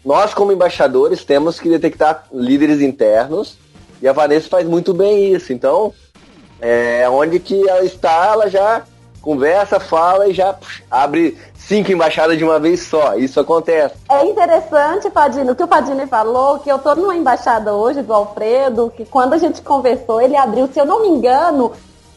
nós 0.05 0.35
como 0.35 0.53
embaixadores 0.53 1.25
temos 1.25 1.59
que 1.59 1.69
detectar 1.69 2.27
líderes 2.33 2.81
internos 2.81 3.57
e 4.01 4.09
a 4.09 4.13
Vanessa 4.13 4.49
faz 4.49 4.67
muito 4.67 4.93
bem 4.93 5.33
isso. 5.33 5.53
Então, 5.53 5.93
é, 6.61 7.09
onde 7.09 7.39
que 7.39 7.69
ela 7.69 7.85
está, 7.85 8.31
ela 8.33 8.51
já 8.51 8.83
conversa, 9.23 9.79
fala 9.79 10.29
e 10.29 10.35
já 10.35 10.57
abre 10.91 11.39
cinco 11.55 11.93
embaixadas 11.93 12.37
de 12.37 12.45
uma 12.45 12.59
vez 12.59 12.81
só. 12.81 13.15
Isso 13.15 13.39
acontece. 13.39 13.95
É 14.11 14.25
interessante, 14.27 15.09
Padino, 15.09 15.53
o 15.53 15.57
que 15.57 15.63
o 15.63 15.69
Padino 15.69 16.07
falou, 16.09 16.59
que 16.59 16.71
eu 16.71 16.79
tô 16.79 16.95
numa 16.97 17.15
embaixada 17.15 17.73
hoje 17.73 18.03
do 18.03 18.13
Alfredo, 18.13 18.93
que 18.97 19.05
quando 19.05 19.35
a 19.35 19.39
gente 19.39 19.63
conversou, 19.63 20.21
ele 20.21 20.37
abriu, 20.37 20.69
se 20.73 20.81
eu 20.81 20.85
não 20.85 21.03
me 21.03 21.09
engano, 21.09 21.73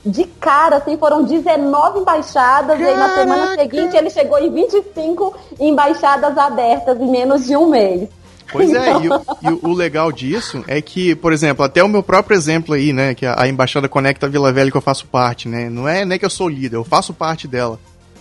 de 0.05 0.23
cara, 0.39 0.77
assim, 0.77 0.97
foram 0.97 1.23
19 1.23 1.99
embaixadas, 1.99 2.77
Caraca. 2.77 2.83
e 2.83 2.87
aí 2.87 2.97
na 2.97 3.15
semana 3.15 3.55
seguinte 3.55 3.97
ele 3.97 4.09
chegou 4.09 4.37
em 4.37 4.51
25 4.51 5.35
embaixadas 5.59 6.37
abertas 6.37 6.99
em 7.01 7.09
menos 7.09 7.45
de 7.45 7.55
um 7.55 7.67
mês. 7.67 8.07
Pois 8.51 8.71
é, 8.71 8.91
e, 9.01 9.09
o, 9.09 9.21
e, 9.41 9.67
o, 9.67 9.73
legal 9.73 10.11
disso 10.11 10.63
é 10.67 10.79
que, 10.79 11.15
por 11.15 11.33
exemplo, 11.33 11.65
até 11.65 11.83
o 11.83 11.89
meu 11.89 12.03
próprio 12.03 12.37
exemplo 12.37 12.75
aí, 12.75 12.93
né, 12.93 13.15
que 13.15 13.25
a, 13.25 13.41
a 13.41 13.47
Embaixada 13.47 13.89
Conecta 13.89 14.29
Vila 14.29 14.53
Velha 14.53 14.69
que 14.69 14.77
eu 14.77 14.81
faço 14.81 15.07
parte, 15.07 15.47
né, 15.47 15.67
não 15.67 15.87
é 15.87 16.05
nem 16.05 16.19
que 16.19 16.25
eu 16.25 16.29
sou 16.29 16.47
líder, 16.47 16.75
eu 16.75 16.83
faço 16.83 17.11
parte 17.11 17.47
dela. 17.47 17.79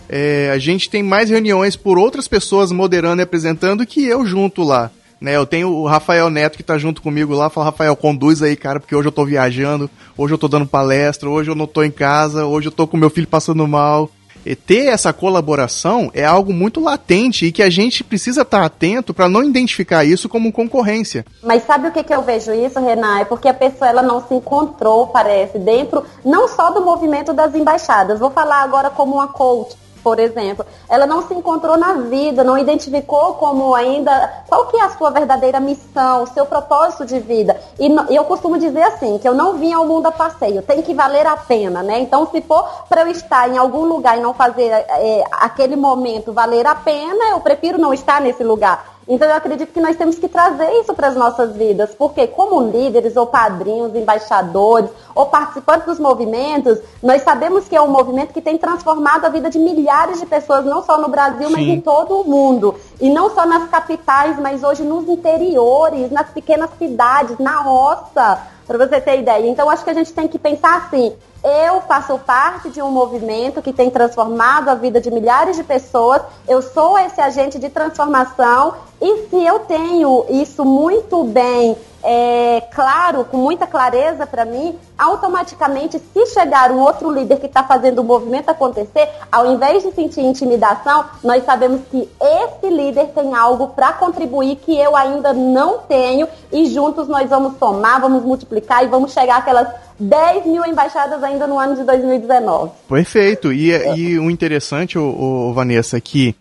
É, 0.09 0.51
a 0.51 0.57
gente 0.57 0.89
tem 0.89 1.03
mais 1.03 1.29
reuniões 1.29 1.75
por 1.75 1.97
outras 1.99 2.27
pessoas 2.27 2.71
moderando 2.71 3.21
e 3.21 3.23
apresentando 3.23 3.85
que 3.85 4.03
eu 4.05 4.25
junto 4.25 4.63
lá. 4.63 4.91
Né, 5.19 5.35
eu 5.35 5.45
tenho 5.45 5.69
o 5.69 5.87
Rafael 5.87 6.29
Neto 6.29 6.57
que 6.57 6.63
tá 6.63 6.77
junto 6.77 7.01
comigo 7.01 7.33
lá, 7.33 7.49
fala, 7.49 7.67
Rafael, 7.67 7.95
conduz 7.95 8.41
aí, 8.41 8.55
cara, 8.55 8.79
porque 8.79 8.95
hoje 8.95 9.07
eu 9.07 9.11
tô 9.11 9.25
viajando, 9.25 9.89
hoje 10.17 10.33
eu 10.33 10.37
tô 10.37 10.47
dando 10.47 10.67
palestra, 10.67 11.29
hoje 11.29 11.49
eu 11.49 11.55
não 11.55 11.65
tô 11.65 11.83
em 11.83 11.91
casa, 11.91 12.45
hoje 12.45 12.67
eu 12.67 12.71
tô 12.71 12.85
com 12.85 12.97
meu 12.97 13.09
filho 13.09 13.27
passando 13.27 13.67
mal. 13.67 14.09
E 14.45 14.55
ter 14.55 14.85
essa 14.85 15.11
colaboração 15.11 16.11
é 16.13 16.23
algo 16.23 16.53
muito 16.53 16.79
latente 16.79 17.47
e 17.47 17.51
que 17.51 17.63
a 17.63 17.69
gente 17.69 18.03
precisa 18.03 18.43
estar 18.43 18.59
tá 18.59 18.65
atento 18.65 19.11
para 19.11 19.27
não 19.27 19.43
identificar 19.43 20.05
isso 20.05 20.29
como 20.29 20.51
concorrência. 20.51 21.25
Mas 21.41 21.65
sabe 21.65 21.87
o 21.87 21.91
que, 21.91 22.03
que 22.03 22.13
eu 22.13 22.21
vejo 22.21 22.53
isso, 22.53 22.79
Renan? 22.79 23.21
É 23.21 23.25
porque 23.25 23.47
a 23.47 23.53
pessoa 23.55 23.89
ela 23.89 24.03
não 24.03 24.21
se 24.27 24.35
encontrou, 24.35 25.07
parece, 25.07 25.57
dentro 25.57 26.05
não 26.23 26.47
só 26.47 26.69
do 26.69 26.85
movimento 26.85 27.33
das 27.33 27.55
embaixadas. 27.55 28.19
Vou 28.19 28.29
falar 28.29 28.61
agora 28.61 28.91
como 28.91 29.15
uma 29.15 29.27
coach 29.27 29.75
por 30.05 30.19
exemplo, 30.19 30.63
ela 30.87 31.07
não 31.07 31.27
se 31.27 31.33
encontrou 31.33 31.75
na 31.75 31.93
vida, 31.93 32.43
não 32.43 32.55
identificou 32.55 33.33
como 33.33 33.73
ainda 33.73 34.43
qual 34.47 34.67
que 34.67 34.77
é 34.77 34.83
a 34.83 34.91
sua 34.91 35.09
verdadeira 35.09 35.59
missão, 35.59 36.21
o 36.21 36.27
seu 36.27 36.45
propósito 36.45 37.07
de 37.07 37.19
vida. 37.19 37.59
E, 37.79 37.87
eu 38.15 38.23
costumo 38.25 38.59
dizer 38.59 38.83
assim, 38.83 39.17
que 39.17 39.27
eu 39.27 39.33
não 39.33 39.53
vim 39.53 39.73
ao 39.73 39.87
mundo 39.87 40.05
a 40.05 40.11
passeio, 40.11 40.61
tem 40.61 40.83
que 40.83 40.93
valer 40.93 41.25
a 41.25 41.35
pena, 41.35 41.81
né? 41.81 41.99
Então, 42.01 42.27
se 42.27 42.39
for 42.41 42.63
para 42.87 43.01
eu 43.01 43.07
estar 43.07 43.49
em 43.49 43.57
algum 43.57 43.83
lugar 43.83 44.15
e 44.15 44.21
não 44.21 44.31
fazer 44.31 44.69
é, 44.69 45.23
aquele 45.31 45.75
momento 45.75 46.31
valer 46.31 46.67
a 46.67 46.75
pena, 46.75 47.31
eu 47.31 47.39
prefiro 47.39 47.79
não 47.79 47.91
estar 47.91 48.21
nesse 48.21 48.43
lugar. 48.43 48.94
Então 49.07 49.27
eu 49.27 49.35
acredito 49.35 49.71
que 49.71 49.79
nós 49.79 49.95
temos 49.95 50.17
que 50.17 50.27
trazer 50.27 50.67
isso 50.79 50.93
para 50.93 51.07
as 51.07 51.15
nossas 51.15 51.55
vidas, 51.55 51.93
porque 51.93 52.25
como 52.25 52.71
líderes 52.71 53.15
ou 53.15 53.27
padrinhos, 53.27 53.95
embaixadores 53.95 54.89
ou 55.13 55.27
participantes 55.27 55.85
dos 55.85 55.99
movimentos, 55.99 56.79
nós 57.03 57.21
sabemos 57.21 57.67
que 57.67 57.75
é 57.75 57.81
um 57.81 57.87
movimento 57.87 58.33
que 58.33 58.41
tem 58.41 58.57
transformado 58.57 59.25
a 59.25 59.29
vida 59.29 59.49
de 59.49 59.59
milhares 59.59 60.19
de 60.19 60.25
pessoas, 60.25 60.65
não 60.65 60.83
só 60.83 60.97
no 60.97 61.07
Brasil, 61.07 61.47
Sim. 61.47 61.53
mas 61.53 61.67
em 61.67 61.79
todo 61.79 62.19
o 62.19 62.23
mundo. 62.23 62.75
E 62.99 63.09
não 63.09 63.29
só 63.29 63.45
nas 63.45 63.69
capitais, 63.69 64.39
mas 64.39 64.63
hoje 64.63 64.81
nos 64.81 65.07
interiores, 65.07 66.09
nas 66.11 66.29
pequenas 66.29 66.71
cidades, 66.79 67.37
na 67.37 67.61
roça, 67.61 68.39
para 68.65 68.77
você 68.77 68.99
ter 68.99 69.19
ideia. 69.19 69.47
Então 69.47 69.69
acho 69.69 69.83
que 69.83 69.89
a 69.91 69.93
gente 69.93 70.11
tem 70.13 70.27
que 70.27 70.39
pensar 70.39 70.77
assim, 70.77 71.13
eu 71.45 71.79
faço 71.81 72.17
parte 72.17 72.71
de 72.71 72.81
um 72.81 72.89
movimento 72.89 73.61
que 73.61 73.71
tem 73.71 73.91
transformado 73.91 74.69
a 74.69 74.73
vida 74.73 74.99
de 74.99 75.11
milhares 75.11 75.55
de 75.55 75.63
pessoas. 75.63 76.23
Eu 76.47 76.59
sou 76.59 76.97
esse 76.97 77.21
agente 77.21 77.59
de 77.59 77.69
transformação. 77.69 78.73
E 78.99 79.27
se 79.27 79.45
eu 79.45 79.59
tenho 79.59 80.25
isso 80.29 80.65
muito 80.65 81.23
bem 81.25 81.77
é, 82.01 82.61
claro, 82.73 83.25
com 83.25 83.37
muita 83.37 83.65
clareza 83.65 84.27
para 84.27 84.45
mim, 84.45 84.77
automaticamente, 84.97 85.99
se 85.99 86.25
chegar 86.27 86.71
um 86.71 86.79
outro 86.79 87.11
líder 87.11 87.39
que 87.39 87.47
está 87.47 87.63
fazendo 87.63 87.99
o 87.99 88.03
movimento 88.03 88.49
acontecer, 88.49 89.09
ao 89.31 89.51
invés 89.51 89.81
de 89.81 89.91
sentir 89.91 90.21
intimidação, 90.21 91.05
nós 91.23 91.43
sabemos 91.43 91.81
que 91.89 92.07
esse 92.21 92.69
líder 92.69 93.07
tem 93.07 93.33
algo 93.33 93.69
para 93.69 93.93
contribuir 93.93 94.55
que 94.57 94.77
eu 94.77 94.95
ainda 94.95 95.33
não 95.33 95.79
tenho 95.79 96.27
e 96.51 96.67
juntos 96.67 97.07
nós 97.07 97.27
vamos 97.27 97.57
somar, 97.57 97.99
vamos 97.99 98.23
multiplicar 98.23 98.83
e 98.83 98.87
vamos 98.87 99.11
chegar 99.11 99.37
àquelas 99.37 99.67
10 99.99 100.45
mil 100.45 100.65
embaixadas 100.65 101.23
ainda 101.23 101.47
no 101.47 101.59
ano 101.59 101.75
de 101.75 101.83
2019. 101.83 102.71
Perfeito. 102.87 103.53
E, 103.53 103.71
e 103.97 104.19
o 104.19 104.29
interessante, 104.29 104.97
o, 104.97 105.53
Vanessa, 105.53 105.97
é 105.97 106.01
que 106.01 106.35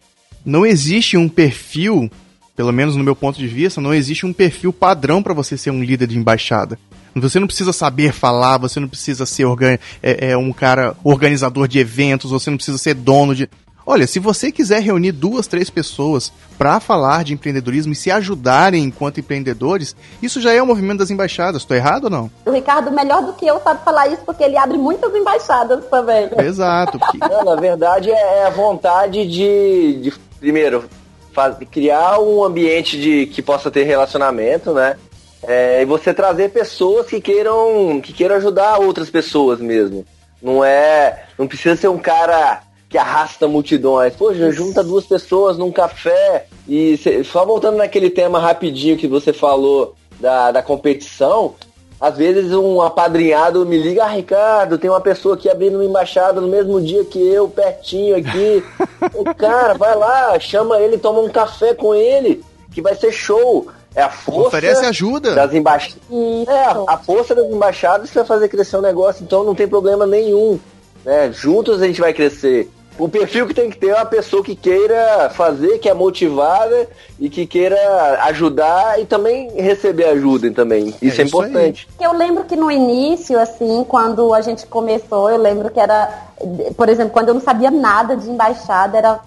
não 0.45 0.67
existe 0.67 1.17
um 1.17 1.29
perfil 1.29 2.11
pelo 2.57 2.73
menos 2.73 2.95
no 2.97 3.03
meu 3.03 3.17
ponto 3.17 3.39
de 3.39 3.47
vista, 3.47 3.81
não 3.81 3.93
existe 3.93 4.25
um 4.25 4.33
perfil 4.33 4.73
padrão 4.73 5.23
para 5.23 5.35
você 5.35 5.57
ser 5.57 5.71
um 5.71 5.83
líder 5.83 6.07
de 6.07 6.17
embaixada. 6.17 6.79
Você 7.17 7.39
não 7.39 7.47
precisa 7.47 7.73
saber 7.73 8.13
falar, 8.13 8.59
você 8.59 8.81
não 8.81 8.89
precisa 8.89 9.25
ser 9.25 9.47
é, 10.03 10.31
é, 10.31 10.37
um 10.37 10.53
cara 10.53 10.97
organizador 11.05 11.69
de 11.69 11.79
eventos, 11.79 12.31
você 12.31 12.51
não 12.51 12.57
precisa 12.57 12.79
ser 12.79 12.95
dono 12.95 13.35
de. 13.35 13.49
Olha, 13.87 14.07
se 14.07 14.19
você 14.19 14.51
quiser 14.51 14.81
reunir 14.81 15.13
duas, 15.13 15.47
três 15.47 15.69
pessoas 15.69 16.33
para 16.57 16.81
falar 16.81 17.23
de 17.23 17.35
empreendedorismo 17.35 17.93
e 17.93 17.97
se 17.97 18.11
ajudarem 18.11 18.83
enquanto 18.83 19.21
empreendedores, 19.21 19.95
isso 20.23 20.41
já 20.41 20.53
é 20.53 20.63
o 20.63 20.67
movimento 20.67 21.01
das 21.01 21.11
embaixadas. 21.11 21.63
Estou 21.63 21.77
errado 21.77 22.05
ou 22.05 22.11
não? 22.11 22.31
O 22.47 22.51
Ricardo, 22.51 22.91
melhor 22.91 23.23
do 23.23 23.35
que 23.35 23.47
eu, 23.47 23.61
sabe 23.61 23.85
falar 23.85 24.09
isso 24.09 24.23
porque 24.25 24.43
ele 24.43 24.57
abre 24.57 24.79
muitas 24.79 25.15
embaixadas 25.15 25.85
também. 25.87 26.31
Exato. 26.39 26.99
Não, 27.21 27.45
na 27.45 27.57
verdade, 27.57 28.11
é 28.11 28.47
a 28.47 28.51
vontade 28.51 29.27
de, 29.27 30.01
de 30.01 30.13
primeiro, 30.41 30.85
faz, 31.33 31.57
criar 31.71 32.19
um 32.21 32.43
ambiente 32.43 32.99
de 32.99 33.27
que 33.27 33.43
possa 33.43 33.71
ter 33.71 33.85
relacionamento, 33.85 34.73
né? 34.73 34.97
É, 35.43 35.83
e 35.83 35.85
você 35.85 36.15
trazer 36.15 36.51
pessoas 36.51 37.07
que 37.07 37.21
queiram 37.21 38.01
que 38.03 38.15
queiram 38.15 38.37
ajudar 38.37 38.79
outras 38.79 39.11
pessoas 39.11 39.61
mesmo. 39.61 40.07
Não 40.41 40.65
é, 40.65 41.25
não 41.39 41.47
precisa 41.47 41.77
ser 41.77 41.89
um 41.89 41.99
cara 41.99 42.63
que 42.95 42.99
arrasta 42.99 43.49
multidões. 43.49 44.15
Poxa, 44.15 44.53
junta 44.53 44.85
duas 44.85 45.05
pessoas 45.05 45.59
num 45.59 45.73
café 45.73 46.47
e 46.69 46.97
só 47.25 47.45
voltando 47.45 47.77
naquele 47.77 48.09
tema 48.09 48.39
rapidinho 48.39 48.97
que 48.97 49.09
você 49.09 49.33
falou 49.33 49.97
da, 50.21 50.53
da 50.53 50.63
competição, 50.63 51.57
às 52.01 52.17
vezes 52.17 52.53
um 52.53 52.81
apadrinhado 52.81 53.67
me 53.67 53.77
liga, 53.79 54.05
ah, 54.05 54.09
Ricardo, 54.11 54.79
tem 54.79 54.89
uma 54.89 55.01
pessoa 55.01 55.35
aqui 55.35 55.51
abrindo 55.51 55.75
uma 55.75 55.85
embaixada 55.85 56.41
no 56.41 56.47
mesmo 56.47 56.81
dia 56.81 57.05
que 57.05 57.19
eu, 57.19 57.49
pertinho 57.49 58.15
aqui. 58.15 58.63
o 59.13 59.25
cara, 59.35 59.75
vai 59.75 59.97
lá, 59.97 60.39
chama 60.39 60.79
ele, 60.79 60.97
toma 60.97 61.19
um 61.19 61.29
café 61.29 61.75
com 61.75 61.97
ele, 61.97 62.45
que 62.73 62.81
vai 62.81 62.95
ser 62.95 63.11
show. 63.11 63.67
É 63.93 64.03
a 64.03 64.11
força. 64.11 64.47
Oferece 64.47 64.87
ajuda. 64.87 65.35
Das 65.35 65.53
embaixadas. 65.53 65.99
É, 66.47 66.65
a, 66.65 66.85
a 66.95 66.99
força 66.99 67.35
das 67.35 67.51
embaixadas 67.51 68.09
vai 68.13 68.25
fazer 68.25 68.47
crescer 68.47 68.77
o 68.77 68.83
negócio, 68.83 69.25
então 69.25 69.43
não 69.43 69.55
tem 69.55 69.67
problema 69.67 70.07
nenhum. 70.07 70.61
Né? 71.05 71.33
Juntos 71.33 71.83
a 71.83 71.87
gente 71.89 72.01
vai 72.01 72.13
crescer. 72.13 72.71
O 72.99 73.09
perfil 73.09 73.47
que 73.47 73.55
tem 73.55 73.69
que 73.69 73.77
ter 73.77 73.89
é 73.89 73.95
uma 73.95 74.07
pessoa 74.07 74.43
que 74.43 74.55
queira 74.55 75.29
fazer, 75.31 75.79
que 75.79 75.89
é 75.89 75.95
motivada 75.95 76.89
e 77.19 77.29
que 77.29 77.45
queira 77.47 77.77
ajudar 78.25 79.01
e 79.01 79.05
também 79.05 79.51
receber 79.51 80.05
ajuda 80.05 80.51
também. 80.53 80.95
Isso 81.03 81.21
é, 81.21 81.25
é 81.25 81.27
importante. 81.27 81.89
Eu 82.01 82.13
lembro 82.13 82.45
que 82.45 82.55
no 82.55 82.71
início, 82.71 83.39
assim, 83.39 83.85
quando 83.89 84.33
a 84.33 84.41
gente 84.41 84.67
começou, 84.67 85.29
eu 85.29 85.39
lembro 85.39 85.71
que 85.71 85.81
era, 85.81 86.09
por 86.77 86.89
exemplo, 86.89 87.13
quando 87.13 87.29
eu 87.29 87.35
não 87.35 87.41
sabia 87.41 87.71
nada 87.71 88.17
de 88.17 88.31
embaixada, 88.31 88.97
era 88.97 89.21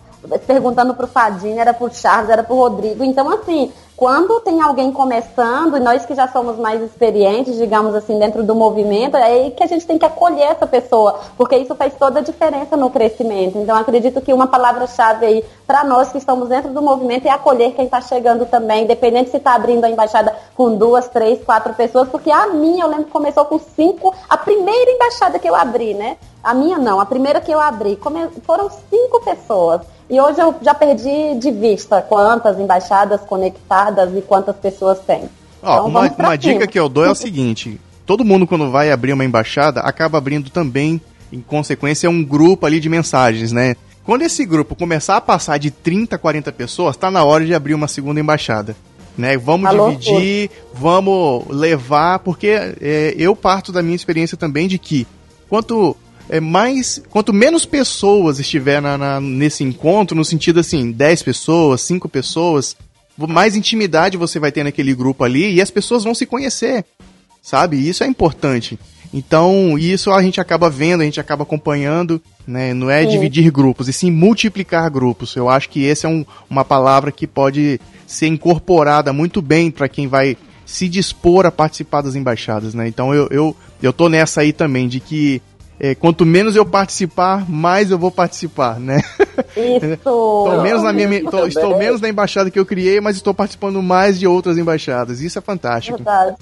perguntando 0.45 0.93
pro 0.93 1.07
Fadinho, 1.07 1.59
era 1.59 1.73
pro 1.73 1.93
Charles, 1.93 2.29
era 2.29 2.43
pro 2.43 2.55
Rodrigo. 2.55 3.03
Então, 3.03 3.29
assim, 3.29 3.71
quando 3.97 4.39
tem 4.41 4.61
alguém 4.61 4.91
começando, 4.91 5.75
e 5.75 5.79
nós 5.79 6.05
que 6.05 6.13
já 6.13 6.27
somos 6.27 6.55
mais 6.57 6.79
experientes, 6.83 7.57
digamos 7.57 7.95
assim, 7.95 8.19
dentro 8.19 8.43
do 8.43 8.53
movimento, 8.53 9.17
é 9.17 9.23
aí 9.23 9.51
que 9.51 9.63
a 9.63 9.65
gente 9.65 9.87
tem 9.87 9.97
que 9.97 10.05
acolher 10.05 10.51
essa 10.51 10.67
pessoa, 10.67 11.19
porque 11.35 11.57
isso 11.57 11.73
faz 11.73 11.95
toda 11.95 12.19
a 12.19 12.21
diferença 12.21 12.77
no 12.77 12.91
crescimento. 12.91 13.57
Então, 13.57 13.75
acredito 13.75 14.21
que 14.21 14.31
uma 14.31 14.45
palavra-chave 14.45 15.25
aí 15.25 15.45
para 15.65 15.83
nós 15.83 16.11
que 16.11 16.19
estamos 16.19 16.47
dentro 16.47 16.71
do 16.71 16.79
movimento 16.79 17.25
é 17.25 17.31
acolher 17.31 17.73
quem 17.73 17.85
está 17.85 17.99
chegando 17.99 18.45
também, 18.45 18.83
independente 18.83 19.31
se 19.31 19.37
está 19.37 19.55
abrindo 19.55 19.83
a 19.83 19.89
embaixada 19.89 20.31
com 20.55 20.75
duas, 20.75 21.07
três, 21.07 21.43
quatro 21.43 21.73
pessoas, 21.73 22.07
porque 22.07 22.29
a 22.29 22.45
minha, 22.45 22.83
eu 22.83 22.89
lembro 22.89 23.05
que 23.05 23.11
começou 23.11 23.45
com 23.45 23.57
cinco, 23.57 24.13
a 24.29 24.37
primeira 24.37 24.91
embaixada 24.91 25.39
que 25.39 25.49
eu 25.49 25.55
abri, 25.55 25.95
né? 25.95 26.17
A 26.43 26.53
minha 26.53 26.77
não, 26.77 26.99
a 26.99 27.05
primeira 27.07 27.41
que 27.41 27.51
eu 27.51 27.59
abri, 27.59 27.99
foram 28.45 28.69
cinco 28.69 29.21
pessoas. 29.21 29.96
E 30.09 30.19
hoje 30.19 30.39
eu 30.39 30.55
já 30.61 30.73
perdi 30.73 31.35
de 31.35 31.51
vista 31.51 32.01
quantas 32.01 32.59
embaixadas 32.59 33.21
conectadas 33.21 34.15
e 34.15 34.21
quantas 34.21 34.55
pessoas 34.55 34.99
tem. 34.99 35.23
Ó, 35.61 35.73
então, 35.73 35.87
uma, 35.87 36.11
uma 36.17 36.35
dica 36.37 36.65
que 36.65 36.79
eu 36.79 36.87
dou 36.87 37.05
é 37.05 37.11
o 37.11 37.15
seguinte: 37.15 37.79
todo 38.05 38.23
mundo, 38.23 38.47
quando 38.47 38.71
vai 38.71 38.89
abrir 38.89 39.11
uma 39.11 39.25
embaixada, 39.25 39.81
acaba 39.81 40.17
abrindo 40.17 40.49
também, 40.49 41.01
em 41.31 41.41
consequência, 41.41 42.09
um 42.09 42.23
grupo 42.23 42.65
ali 42.65 42.79
de 42.79 42.87
mensagens, 42.87 43.51
né? 43.51 43.75
Quando 44.05 44.21
esse 44.21 44.45
grupo 44.45 44.73
começar 44.73 45.17
a 45.17 45.21
passar 45.21 45.57
de 45.57 45.69
30, 45.69 46.17
40 46.17 46.53
pessoas, 46.53 46.95
tá 46.95 47.11
na 47.11 47.25
hora 47.25 47.45
de 47.45 47.53
abrir 47.53 47.73
uma 47.73 47.89
segunda 47.89 48.21
embaixada. 48.21 48.73
Né? 49.17 49.37
Vamos 49.37 49.67
Alô, 49.67 49.89
dividir, 49.89 50.49
vamos 50.73 51.45
levar, 51.49 52.19
porque 52.19 52.47
é, 52.79 53.13
eu 53.17 53.35
parto 53.35 53.71
da 53.73 53.81
minha 53.81 53.95
experiência 53.95 54.37
também 54.37 54.67
de 54.67 54.77
que 54.77 55.05
quanto 55.49 55.97
é 56.29 56.39
mais. 56.39 57.01
Quanto 57.09 57.33
menos 57.33 57.65
pessoas 57.65 58.39
estiver 58.39 58.81
na, 58.81 58.97
na, 58.97 59.21
nesse 59.21 59.63
encontro, 59.63 60.15
no 60.15 60.25
sentido 60.25 60.59
assim, 60.59 60.91
10 60.91 61.23
pessoas, 61.23 61.81
5 61.81 62.09
pessoas, 62.09 62.75
mais 63.17 63.55
intimidade 63.55 64.17
você 64.17 64.39
vai 64.39 64.51
ter 64.51 64.63
naquele 64.63 64.93
grupo 64.93 65.23
ali 65.23 65.53
e 65.53 65.61
as 65.61 65.71
pessoas 65.71 66.03
vão 66.03 66.13
se 66.13 66.25
conhecer. 66.25 66.85
Sabe? 67.41 67.77
Isso 67.77 68.03
é 68.03 68.07
importante. 68.07 68.77
Então, 69.13 69.77
isso 69.77 70.11
a 70.11 70.21
gente 70.21 70.41
acaba 70.41 70.69
vendo, 70.69 71.01
a 71.01 71.05
gente 71.05 71.19
acaba 71.19 71.43
acompanhando. 71.43 72.21
né? 72.45 72.73
Não 72.73 72.89
é 72.89 73.03
sim. 73.03 73.09
dividir 73.09 73.49
grupos, 73.51 73.87
e 73.87 73.93
sim 73.93 74.11
multiplicar 74.11 74.89
grupos. 74.89 75.35
Eu 75.35 75.49
acho 75.49 75.69
que 75.69 75.87
essa 75.87 76.07
é 76.07 76.09
um, 76.09 76.25
uma 76.49 76.65
palavra 76.65 77.11
que 77.11 77.25
pode 77.25 77.79
ser 78.05 78.27
incorporada 78.27 79.13
muito 79.13 79.41
bem 79.41 79.71
para 79.71 79.87
quem 79.87 80.07
vai 80.07 80.37
se 80.65 80.89
dispor 80.89 81.45
a 81.45 81.51
participar 81.51 82.01
das 82.01 82.15
embaixadas, 82.15 82.73
né? 82.73 82.87
Então 82.87 83.13
eu, 83.13 83.27
eu, 83.31 83.55
eu 83.81 83.93
tô 83.93 84.09
nessa 84.09 84.41
aí 84.41 84.51
também, 84.51 84.87
de 84.89 84.99
que 84.99 85.41
é, 85.79 85.93
quanto 85.93 86.25
menos 86.25 86.55
eu 86.55 86.65
participar, 86.65 87.49
mais 87.49 87.91
eu 87.91 87.97
vou 87.97 88.11
participar, 88.11 88.79
né? 88.79 89.01
Isso! 89.55 89.85
estou, 89.93 90.61
menos 90.61 90.83
na 90.83 90.91
minha, 90.91 91.23
tô, 91.29 91.45
estou 91.45 91.77
menos 91.77 92.01
na 92.01 92.09
embaixada 92.09 92.49
que 92.49 92.59
eu 92.59 92.65
criei, 92.65 92.99
mas 92.99 93.15
estou 93.15 93.33
participando 93.33 93.81
mais 93.81 94.19
de 94.19 94.27
outras 94.27 94.57
embaixadas. 94.57 95.21
Isso 95.21 95.37
é 95.37 95.41
fantástico. 95.41 95.97
Verdade. 95.97 96.35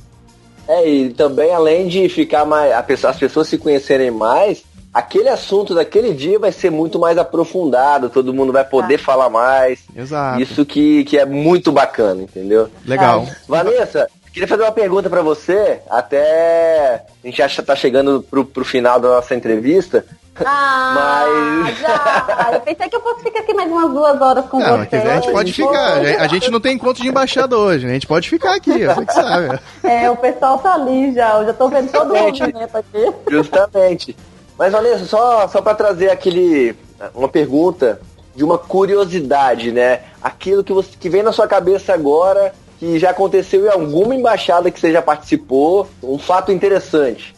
É, 0.68 0.90
e 0.90 1.14
também 1.14 1.54
além 1.54 1.88
de 1.88 2.08
ficar 2.10 2.46
mais. 2.46 2.72
as 2.72 3.18
pessoas 3.18 3.48
se 3.48 3.58
conhecerem 3.58 4.10
mais, 4.10 4.64
aquele 4.94 5.28
assunto 5.28 5.76
daquele 5.76 6.14
dia 6.14 6.40
vai 6.40 6.52
ser 6.54 6.72
muito 6.72 6.98
mais 6.98 7.18
aprofundado, 7.18 8.10
todo 8.10 8.34
mundo 8.34 8.54
vai 8.54 8.64
poder 8.64 8.96
ah. 8.96 9.00
falar 9.00 9.30
mais. 9.30 9.84
Exato. 9.96 10.42
Isso 10.42 10.66
que, 10.66 11.04
que 11.04 11.18
é 11.18 11.26
muito 11.26 11.72
bacana, 11.72 12.24
entendeu? 12.24 12.70
Legal. 12.86 13.28
Vanessa, 13.48 14.08
Queria 14.36 14.50
fazer 14.50 14.64
uma 14.64 14.72
pergunta 14.74 15.10
para 15.10 15.22
você, 15.22 15.80
até 15.90 17.06
a 17.24 17.26
gente 17.26 17.38
já 17.38 17.46
está 17.46 17.74
chegando 17.74 18.22
pro, 18.22 18.44
pro 18.44 18.66
final 18.66 19.00
da 19.00 19.08
nossa 19.08 19.34
entrevista. 19.34 20.06
Ah, 20.44 21.64
mas... 21.64 21.80
já. 21.80 22.50
Eu 22.52 22.60
pensei 22.60 22.90
que 22.90 22.98
eu 22.98 23.02
fosse 23.02 23.24
ficar 23.24 23.40
aqui 23.40 23.54
mais 23.54 23.72
umas 23.72 23.94
duas 23.94 24.20
horas 24.20 24.46
com 24.48 24.60
não, 24.60 24.80
você. 24.80 24.98
A 24.98 25.16
gente 25.16 25.32
pode 25.32 25.54
ficar. 25.54 26.00
A 26.20 26.28
gente 26.28 26.52
não 26.52 26.60
tem 26.60 26.76
encontro 26.76 27.02
de 27.02 27.08
embaixada 27.08 27.58
hoje, 27.58 27.86
né? 27.86 27.92
A 27.92 27.94
gente 27.94 28.08
pode 28.08 28.30
ficar 28.30 28.56
aqui, 28.56 28.86
você 28.86 29.06
que 29.06 29.14
sabe. 29.14 29.58
É, 29.82 30.12
o 30.12 30.18
pessoal 30.18 30.58
tá 30.58 30.74
ali 30.74 31.14
já. 31.14 31.40
Eu 31.40 31.46
já 31.46 31.54
tô 31.54 31.70
vendo 31.70 31.90
todo 31.90 32.14
o 32.14 32.18
movimento 32.18 32.76
aqui. 32.76 33.14
Justamente. 33.32 34.18
Mas, 34.60 34.74
Vanessa, 34.74 35.06
só, 35.06 35.48
só 35.48 35.62
para 35.62 35.76
trazer 35.76 36.12
aquele. 36.12 36.76
Uma 37.14 37.30
pergunta 37.30 38.02
de 38.36 38.44
uma 38.44 38.58
curiosidade, 38.58 39.72
né? 39.72 40.02
Aquilo 40.22 40.62
que, 40.62 40.74
você, 40.74 40.90
que 41.00 41.08
vem 41.08 41.24
na 41.24 41.32
sua 41.32 41.48
cabeça 41.48 41.94
agora 41.94 42.54
que 42.80 43.00
já 43.00 43.12
aconteceu 43.12 43.66
em 43.66 43.70
alguma 43.70 44.16
embaixada 44.16 44.70
que 44.70 44.80
você 44.80 44.92
já 44.92 45.02
participou, 45.02 45.88
um 46.04 46.18
fato 46.18 46.52
interessante. 46.52 47.36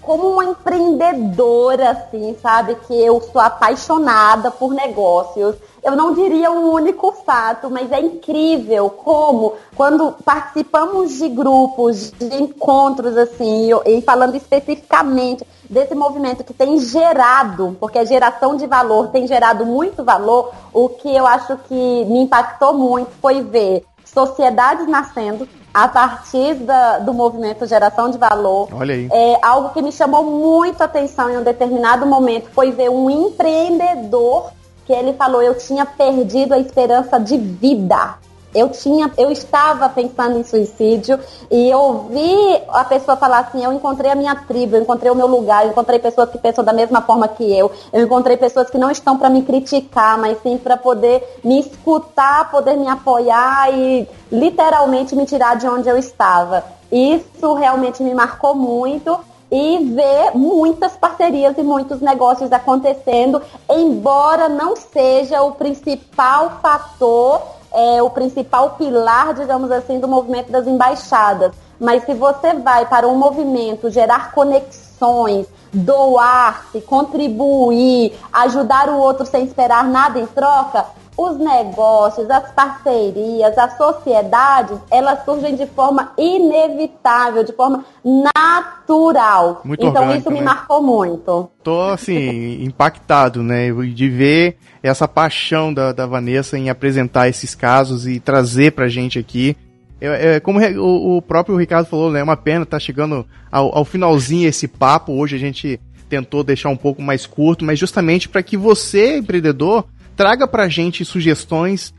Como 0.00 0.28
uma 0.28 0.44
empreendedora, 0.44 1.90
assim, 1.90 2.36
sabe, 2.42 2.76
que 2.86 2.94
eu 2.94 3.22
sou 3.22 3.40
apaixonada 3.40 4.50
por 4.50 4.74
negócios. 4.74 5.56
Eu 5.82 5.96
não 5.96 6.12
diria 6.12 6.50
um 6.50 6.70
único 6.72 7.10
fato, 7.12 7.70
mas 7.70 7.90
é 7.90 8.00
incrível 8.00 8.90
como, 8.90 9.54
quando 9.74 10.12
participamos 10.24 11.16
de 11.16 11.28
grupos, 11.30 12.10
de 12.10 12.42
encontros, 12.42 13.16
assim, 13.16 13.70
e 13.86 14.02
falando 14.02 14.34
especificamente 14.34 15.46
desse 15.70 15.94
movimento 15.94 16.44
que 16.44 16.52
tem 16.52 16.78
gerado, 16.78 17.74
porque 17.80 17.98
a 17.98 18.04
geração 18.04 18.56
de 18.56 18.66
valor 18.66 19.08
tem 19.08 19.26
gerado 19.26 19.64
muito 19.64 20.04
valor, 20.04 20.52
o 20.72 20.88
que 20.88 21.14
eu 21.14 21.26
acho 21.26 21.56
que 21.66 22.04
me 22.04 22.20
impactou 22.20 22.74
muito 22.74 23.10
foi 23.22 23.40
ver 23.42 23.84
sociedades 24.04 24.86
nascendo 24.88 25.48
a 25.72 25.88
partir 25.88 26.54
da, 26.54 26.98
do 26.98 27.12
movimento 27.12 27.66
Geração 27.66 28.10
de 28.10 28.16
Valor. 28.16 28.68
Olha 28.72 28.94
aí. 28.94 29.08
É, 29.10 29.38
algo 29.42 29.70
que 29.70 29.82
me 29.82 29.90
chamou 29.90 30.22
muito 30.22 30.80
a 30.80 30.84
atenção 30.84 31.30
em 31.30 31.36
um 31.36 31.42
determinado 31.42 32.06
momento 32.06 32.48
foi 32.50 32.70
ver 32.70 32.90
um 32.90 33.10
empreendedor 33.10 34.52
que 34.86 34.92
ele 34.92 35.12
falou: 35.14 35.42
eu 35.42 35.56
tinha 35.56 35.84
perdido 35.84 36.54
a 36.54 36.58
esperança 36.58 37.18
de 37.18 37.36
vida. 37.36 38.14
Eu 38.54 38.68
tinha, 38.68 39.10
eu 39.18 39.30
estava 39.30 39.88
pensando 39.88 40.38
em 40.38 40.44
suicídio 40.44 41.18
e 41.50 41.68
eu 41.68 41.78
ouvi 41.78 42.62
a 42.68 42.84
pessoa 42.84 43.16
falar 43.16 43.40
assim, 43.40 43.64
eu 43.64 43.72
encontrei 43.72 44.10
a 44.10 44.14
minha 44.14 44.34
tribo, 44.34 44.76
eu 44.76 44.82
encontrei 44.82 45.10
o 45.10 45.14
meu 45.14 45.26
lugar, 45.26 45.64
eu 45.64 45.72
encontrei 45.72 45.98
pessoas 45.98 46.30
que 46.30 46.38
pensam 46.38 46.64
da 46.64 46.72
mesma 46.72 47.02
forma 47.02 47.26
que 47.26 47.44
eu, 47.56 47.70
eu 47.92 48.04
encontrei 48.04 48.36
pessoas 48.36 48.70
que 48.70 48.78
não 48.78 48.90
estão 48.90 49.18
para 49.18 49.28
me 49.28 49.42
criticar, 49.42 50.16
mas 50.18 50.38
sim 50.42 50.56
para 50.56 50.76
poder 50.76 51.40
me 51.42 51.58
escutar, 51.60 52.50
poder 52.50 52.76
me 52.76 52.88
apoiar 52.88 53.72
e 53.72 54.08
literalmente 54.30 55.16
me 55.16 55.26
tirar 55.26 55.56
de 55.56 55.66
onde 55.66 55.88
eu 55.88 55.96
estava. 55.96 56.64
Isso 56.92 57.54
realmente 57.54 58.02
me 58.02 58.14
marcou 58.14 58.54
muito 58.54 59.18
e 59.50 59.78
ver 59.84 60.32
muitas 60.34 60.96
parcerias 60.96 61.56
e 61.56 61.62
muitos 61.62 62.00
negócios 62.00 62.50
acontecendo, 62.52 63.40
embora 63.70 64.48
não 64.48 64.74
seja 64.74 65.42
o 65.42 65.52
principal 65.52 66.58
fator 66.60 67.40
é 67.74 68.02
o 68.02 68.08
principal 68.08 68.70
pilar, 68.70 69.34
digamos 69.34 69.70
assim, 69.70 69.98
do 69.98 70.06
movimento 70.06 70.50
das 70.50 70.66
embaixadas. 70.66 71.52
Mas 71.78 72.04
se 72.04 72.14
você 72.14 72.54
vai 72.54 72.86
para 72.86 73.08
um 73.08 73.16
movimento 73.16 73.90
gerar 73.90 74.32
conexões, 74.32 75.46
doar-se, 75.72 76.80
contribuir, 76.80 78.16
ajudar 78.32 78.88
o 78.88 78.98
outro 78.98 79.26
sem 79.26 79.44
esperar 79.44 79.84
nada 79.84 80.20
em 80.20 80.26
troca, 80.26 80.86
os 81.16 81.38
negócios, 81.38 82.28
as 82.28 82.50
parcerias, 82.52 83.56
as 83.56 83.76
sociedades, 83.76 84.78
elas 84.90 85.24
surgem 85.24 85.54
de 85.54 85.66
forma 85.66 86.12
inevitável, 86.18 87.44
de 87.44 87.52
forma 87.52 87.84
natural. 88.04 89.62
Muito 89.64 89.86
então 89.86 90.02
orgânico, 90.02 90.20
isso 90.20 90.30
me 90.30 90.40
né? 90.40 90.44
marcou 90.44 90.82
muito. 90.82 91.50
Tô 91.62 91.82
assim, 91.82 92.64
impactado, 92.64 93.42
né? 93.42 93.70
De 93.72 94.08
ver 94.08 94.56
essa 94.82 95.06
paixão 95.06 95.72
da, 95.72 95.92
da 95.92 96.04
Vanessa 96.06 96.58
em 96.58 96.68
apresentar 96.68 97.28
esses 97.28 97.54
casos 97.54 98.06
e 98.06 98.18
trazer 98.18 98.72
pra 98.72 98.88
gente 98.88 99.18
aqui. 99.18 99.56
É, 100.00 100.34
é, 100.34 100.40
como 100.40 100.58
o, 100.60 101.16
o, 101.16 101.22
próprio 101.22 101.56
Ricardo 101.56 101.86
falou, 101.86 102.10
né? 102.10 102.20
É 102.20 102.24
uma 102.24 102.36
pena, 102.36 102.66
tá 102.66 102.78
chegando 102.78 103.24
ao, 103.50 103.78
ao 103.78 103.84
finalzinho 103.84 104.48
esse 104.48 104.66
papo. 104.66 105.12
Hoje 105.12 105.36
a 105.36 105.38
gente 105.38 105.80
tentou 106.08 106.42
deixar 106.42 106.68
um 106.68 106.76
pouco 106.76 107.00
mais 107.00 107.24
curto, 107.24 107.64
mas 107.64 107.78
justamente 107.78 108.28
para 108.28 108.42
que 108.42 108.56
você, 108.56 109.18
empreendedor, 109.18 109.86
traga 110.16 110.46
pra 110.46 110.68
gente 110.68 111.04
sugestões, 111.04 111.92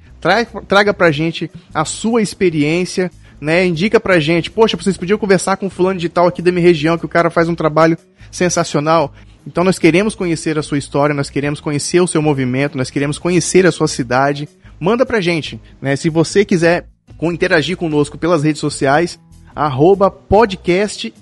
traga, 0.67 0.93
pra 0.93 1.11
gente 1.11 1.49
a 1.73 1.85
sua 1.85 2.21
experiência, 2.21 3.11
né? 3.39 3.65
Indica 3.65 3.99
pra 3.99 4.19
gente, 4.19 4.49
poxa, 4.49 4.77
vocês 4.77 4.97
podiam 4.97 5.19
conversar 5.19 5.57
com 5.57 5.69
fulano 5.69 5.99
de 5.99 6.09
tal 6.09 6.27
aqui 6.27 6.41
da 6.41 6.51
minha 6.51 6.65
região, 6.65 6.97
que 6.97 7.05
o 7.05 7.09
cara 7.09 7.29
faz 7.29 7.47
um 7.47 7.55
trabalho 7.55 7.97
sensacional. 8.31 9.13
Então 9.45 9.63
nós 9.63 9.77
queremos 9.77 10.15
conhecer 10.15 10.57
a 10.57 10.63
sua 10.63 10.77
história, 10.77 11.13
nós 11.13 11.29
queremos 11.29 11.59
conhecer 11.59 12.01
o 12.01 12.07
seu 12.07 12.21
movimento, 12.21 12.77
nós 12.77 12.89
queremos 12.89 13.19
conhecer 13.19 13.65
a 13.65 13.71
sua 13.71 13.87
cidade. 13.87 14.49
Manda 14.79 15.05
pra 15.05 15.21
gente, 15.21 15.61
né? 15.81 15.95
Se 15.95 16.09
você 16.09 16.43
quiser 16.43 16.87
interagir 17.21 17.77
conosco 17.77 18.17
pelas 18.17 18.43
redes 18.43 18.59
sociais, 18.59 19.19
arroba 19.55 20.09
podcast. 20.09 21.13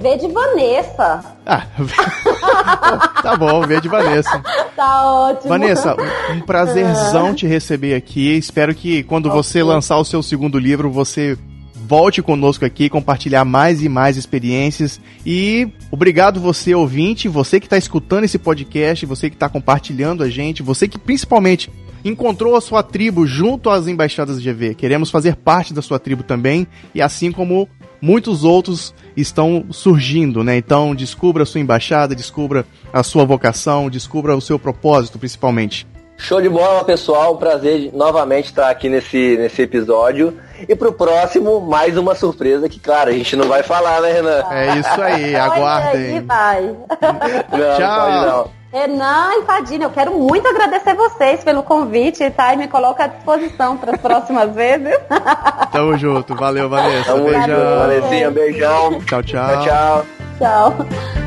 V 0.01 0.17
de 0.17 0.29
Vanessa. 0.29 1.37
Ah, 1.45 1.67
tá 3.23 3.37
bom, 3.37 3.61
V 3.67 3.79
de 3.79 3.89
Vanessa. 3.89 4.43
Tá 4.75 5.11
ótimo. 5.11 5.49
Vanessa, 5.49 5.97
um 6.31 6.41
prazerzão 6.41 7.35
te 7.35 7.47
receber 7.47 7.95
aqui. 7.95 8.37
Espero 8.37 8.75
que 8.75 9.03
quando 9.03 9.27
okay. 9.27 9.43
você 9.43 9.63
lançar 9.63 9.97
o 9.97 10.05
seu 10.05 10.23
segundo 10.23 10.59
livro, 10.59 10.91
você 10.91 11.37
volte 11.75 12.21
conosco 12.21 12.63
aqui, 12.63 12.91
compartilhar 12.91 13.45
mais 13.45 13.83
e 13.83 13.89
mais 13.89 14.19
experiências. 14.19 15.01
E 15.25 15.67
obrigado 15.91 16.41
você, 16.41 16.75
ouvinte, 16.75 17.27
você 17.27 17.59
que 17.59 17.65
está 17.67 17.79
escutando 17.79 18.25
esse 18.25 18.39
podcast, 18.39 19.07
você 19.07 19.31
que 19.31 19.37
está 19.37 19.49
compartilhando 19.49 20.23
a 20.23 20.29
gente, 20.29 20.63
você 20.63 20.87
que 20.87 20.99
principalmente 20.99 21.71
encontrou 22.05 22.55
a 22.57 22.61
sua 22.61 22.83
tribo 22.83 23.27
junto 23.27 23.71
às 23.71 23.89
embaixadas 23.89 24.39
GV. 24.41 24.75
Queremos 24.75 25.11
fazer 25.11 25.37
parte 25.37 25.73
da 25.75 25.83
sua 25.83 25.99
tribo 25.99 26.23
também, 26.23 26.67
e 26.95 27.03
assim 27.03 27.33
como 27.33 27.69
muitos 28.07 28.45
outros 28.45 28.95
estão 29.17 29.67
surgindo, 29.73 30.45
né? 30.45 30.57
Então, 30.57 30.95
descubra 30.95 31.43
a 31.43 31.47
sua 31.47 31.61
embaixada, 31.61 32.15
descubra 32.15 32.65
a 32.93 33.03
sua 33.03 33.25
vocação, 33.25 33.91
descubra 33.91 34.37
o 34.37 34.41
seu 34.41 34.61
propósito, 34.61 35.19
principalmente. 35.19 35.85
Show 36.17 36.41
de 36.41 36.49
bola, 36.49 36.85
pessoal. 36.85 37.37
Prazer 37.37 37.91
novamente 37.93 38.47
estar 38.47 38.71
aqui 38.71 38.89
nesse, 38.89 39.37
nesse 39.37 39.61
episódio. 39.63 40.39
E 40.69 40.75
pro 40.75 40.93
próximo, 40.93 41.61
mais 41.61 41.99
uma 41.99 42.15
surpresa 42.15 42.69
que, 42.69 42.79
claro, 42.79 43.11
a 43.11 43.13
gente 43.13 43.35
não 43.35 43.49
vai 43.49 43.65
falar, 43.65 44.01
né, 44.01 44.13
Renan? 44.13 44.45
É 44.51 44.79
isso 44.79 45.03
aí, 45.03 45.35
aguardem. 45.37 46.15
Aí, 46.15 46.21
vai. 46.21 46.63
Não, 46.63 47.77
Tchau. 47.77 48.01
pode 48.01 48.27
não. 48.27 48.51
Renan 48.77 49.31
e 49.39 49.43
Padilha, 49.45 49.85
eu 49.85 49.91
quero 49.91 50.13
muito 50.13 50.47
agradecer 50.47 50.95
vocês 50.95 51.43
pelo 51.43 51.63
convite, 51.63 52.29
tá? 52.31 52.53
E 52.53 52.59
me 52.59 52.69
coloca 52.69 53.05
à 53.05 53.07
disposição 53.07 53.75
para 53.79 53.95
as 53.95 54.01
próximas 54.01 54.55
vezes. 54.55 54.95
Tamo 55.73 55.97
junto. 55.97 56.35
Valeu, 56.35 56.69
Vanessa. 56.69 57.13
Tamo 57.13 57.25
Beijão. 57.25 57.79
Vanessinha. 57.79 58.31
Beijão. 58.31 59.01
Tchau, 59.01 59.23
tchau. 59.23 59.65
Tchau, 59.65 59.65
tchau. 59.65 60.07
Tchau. 60.39 61.26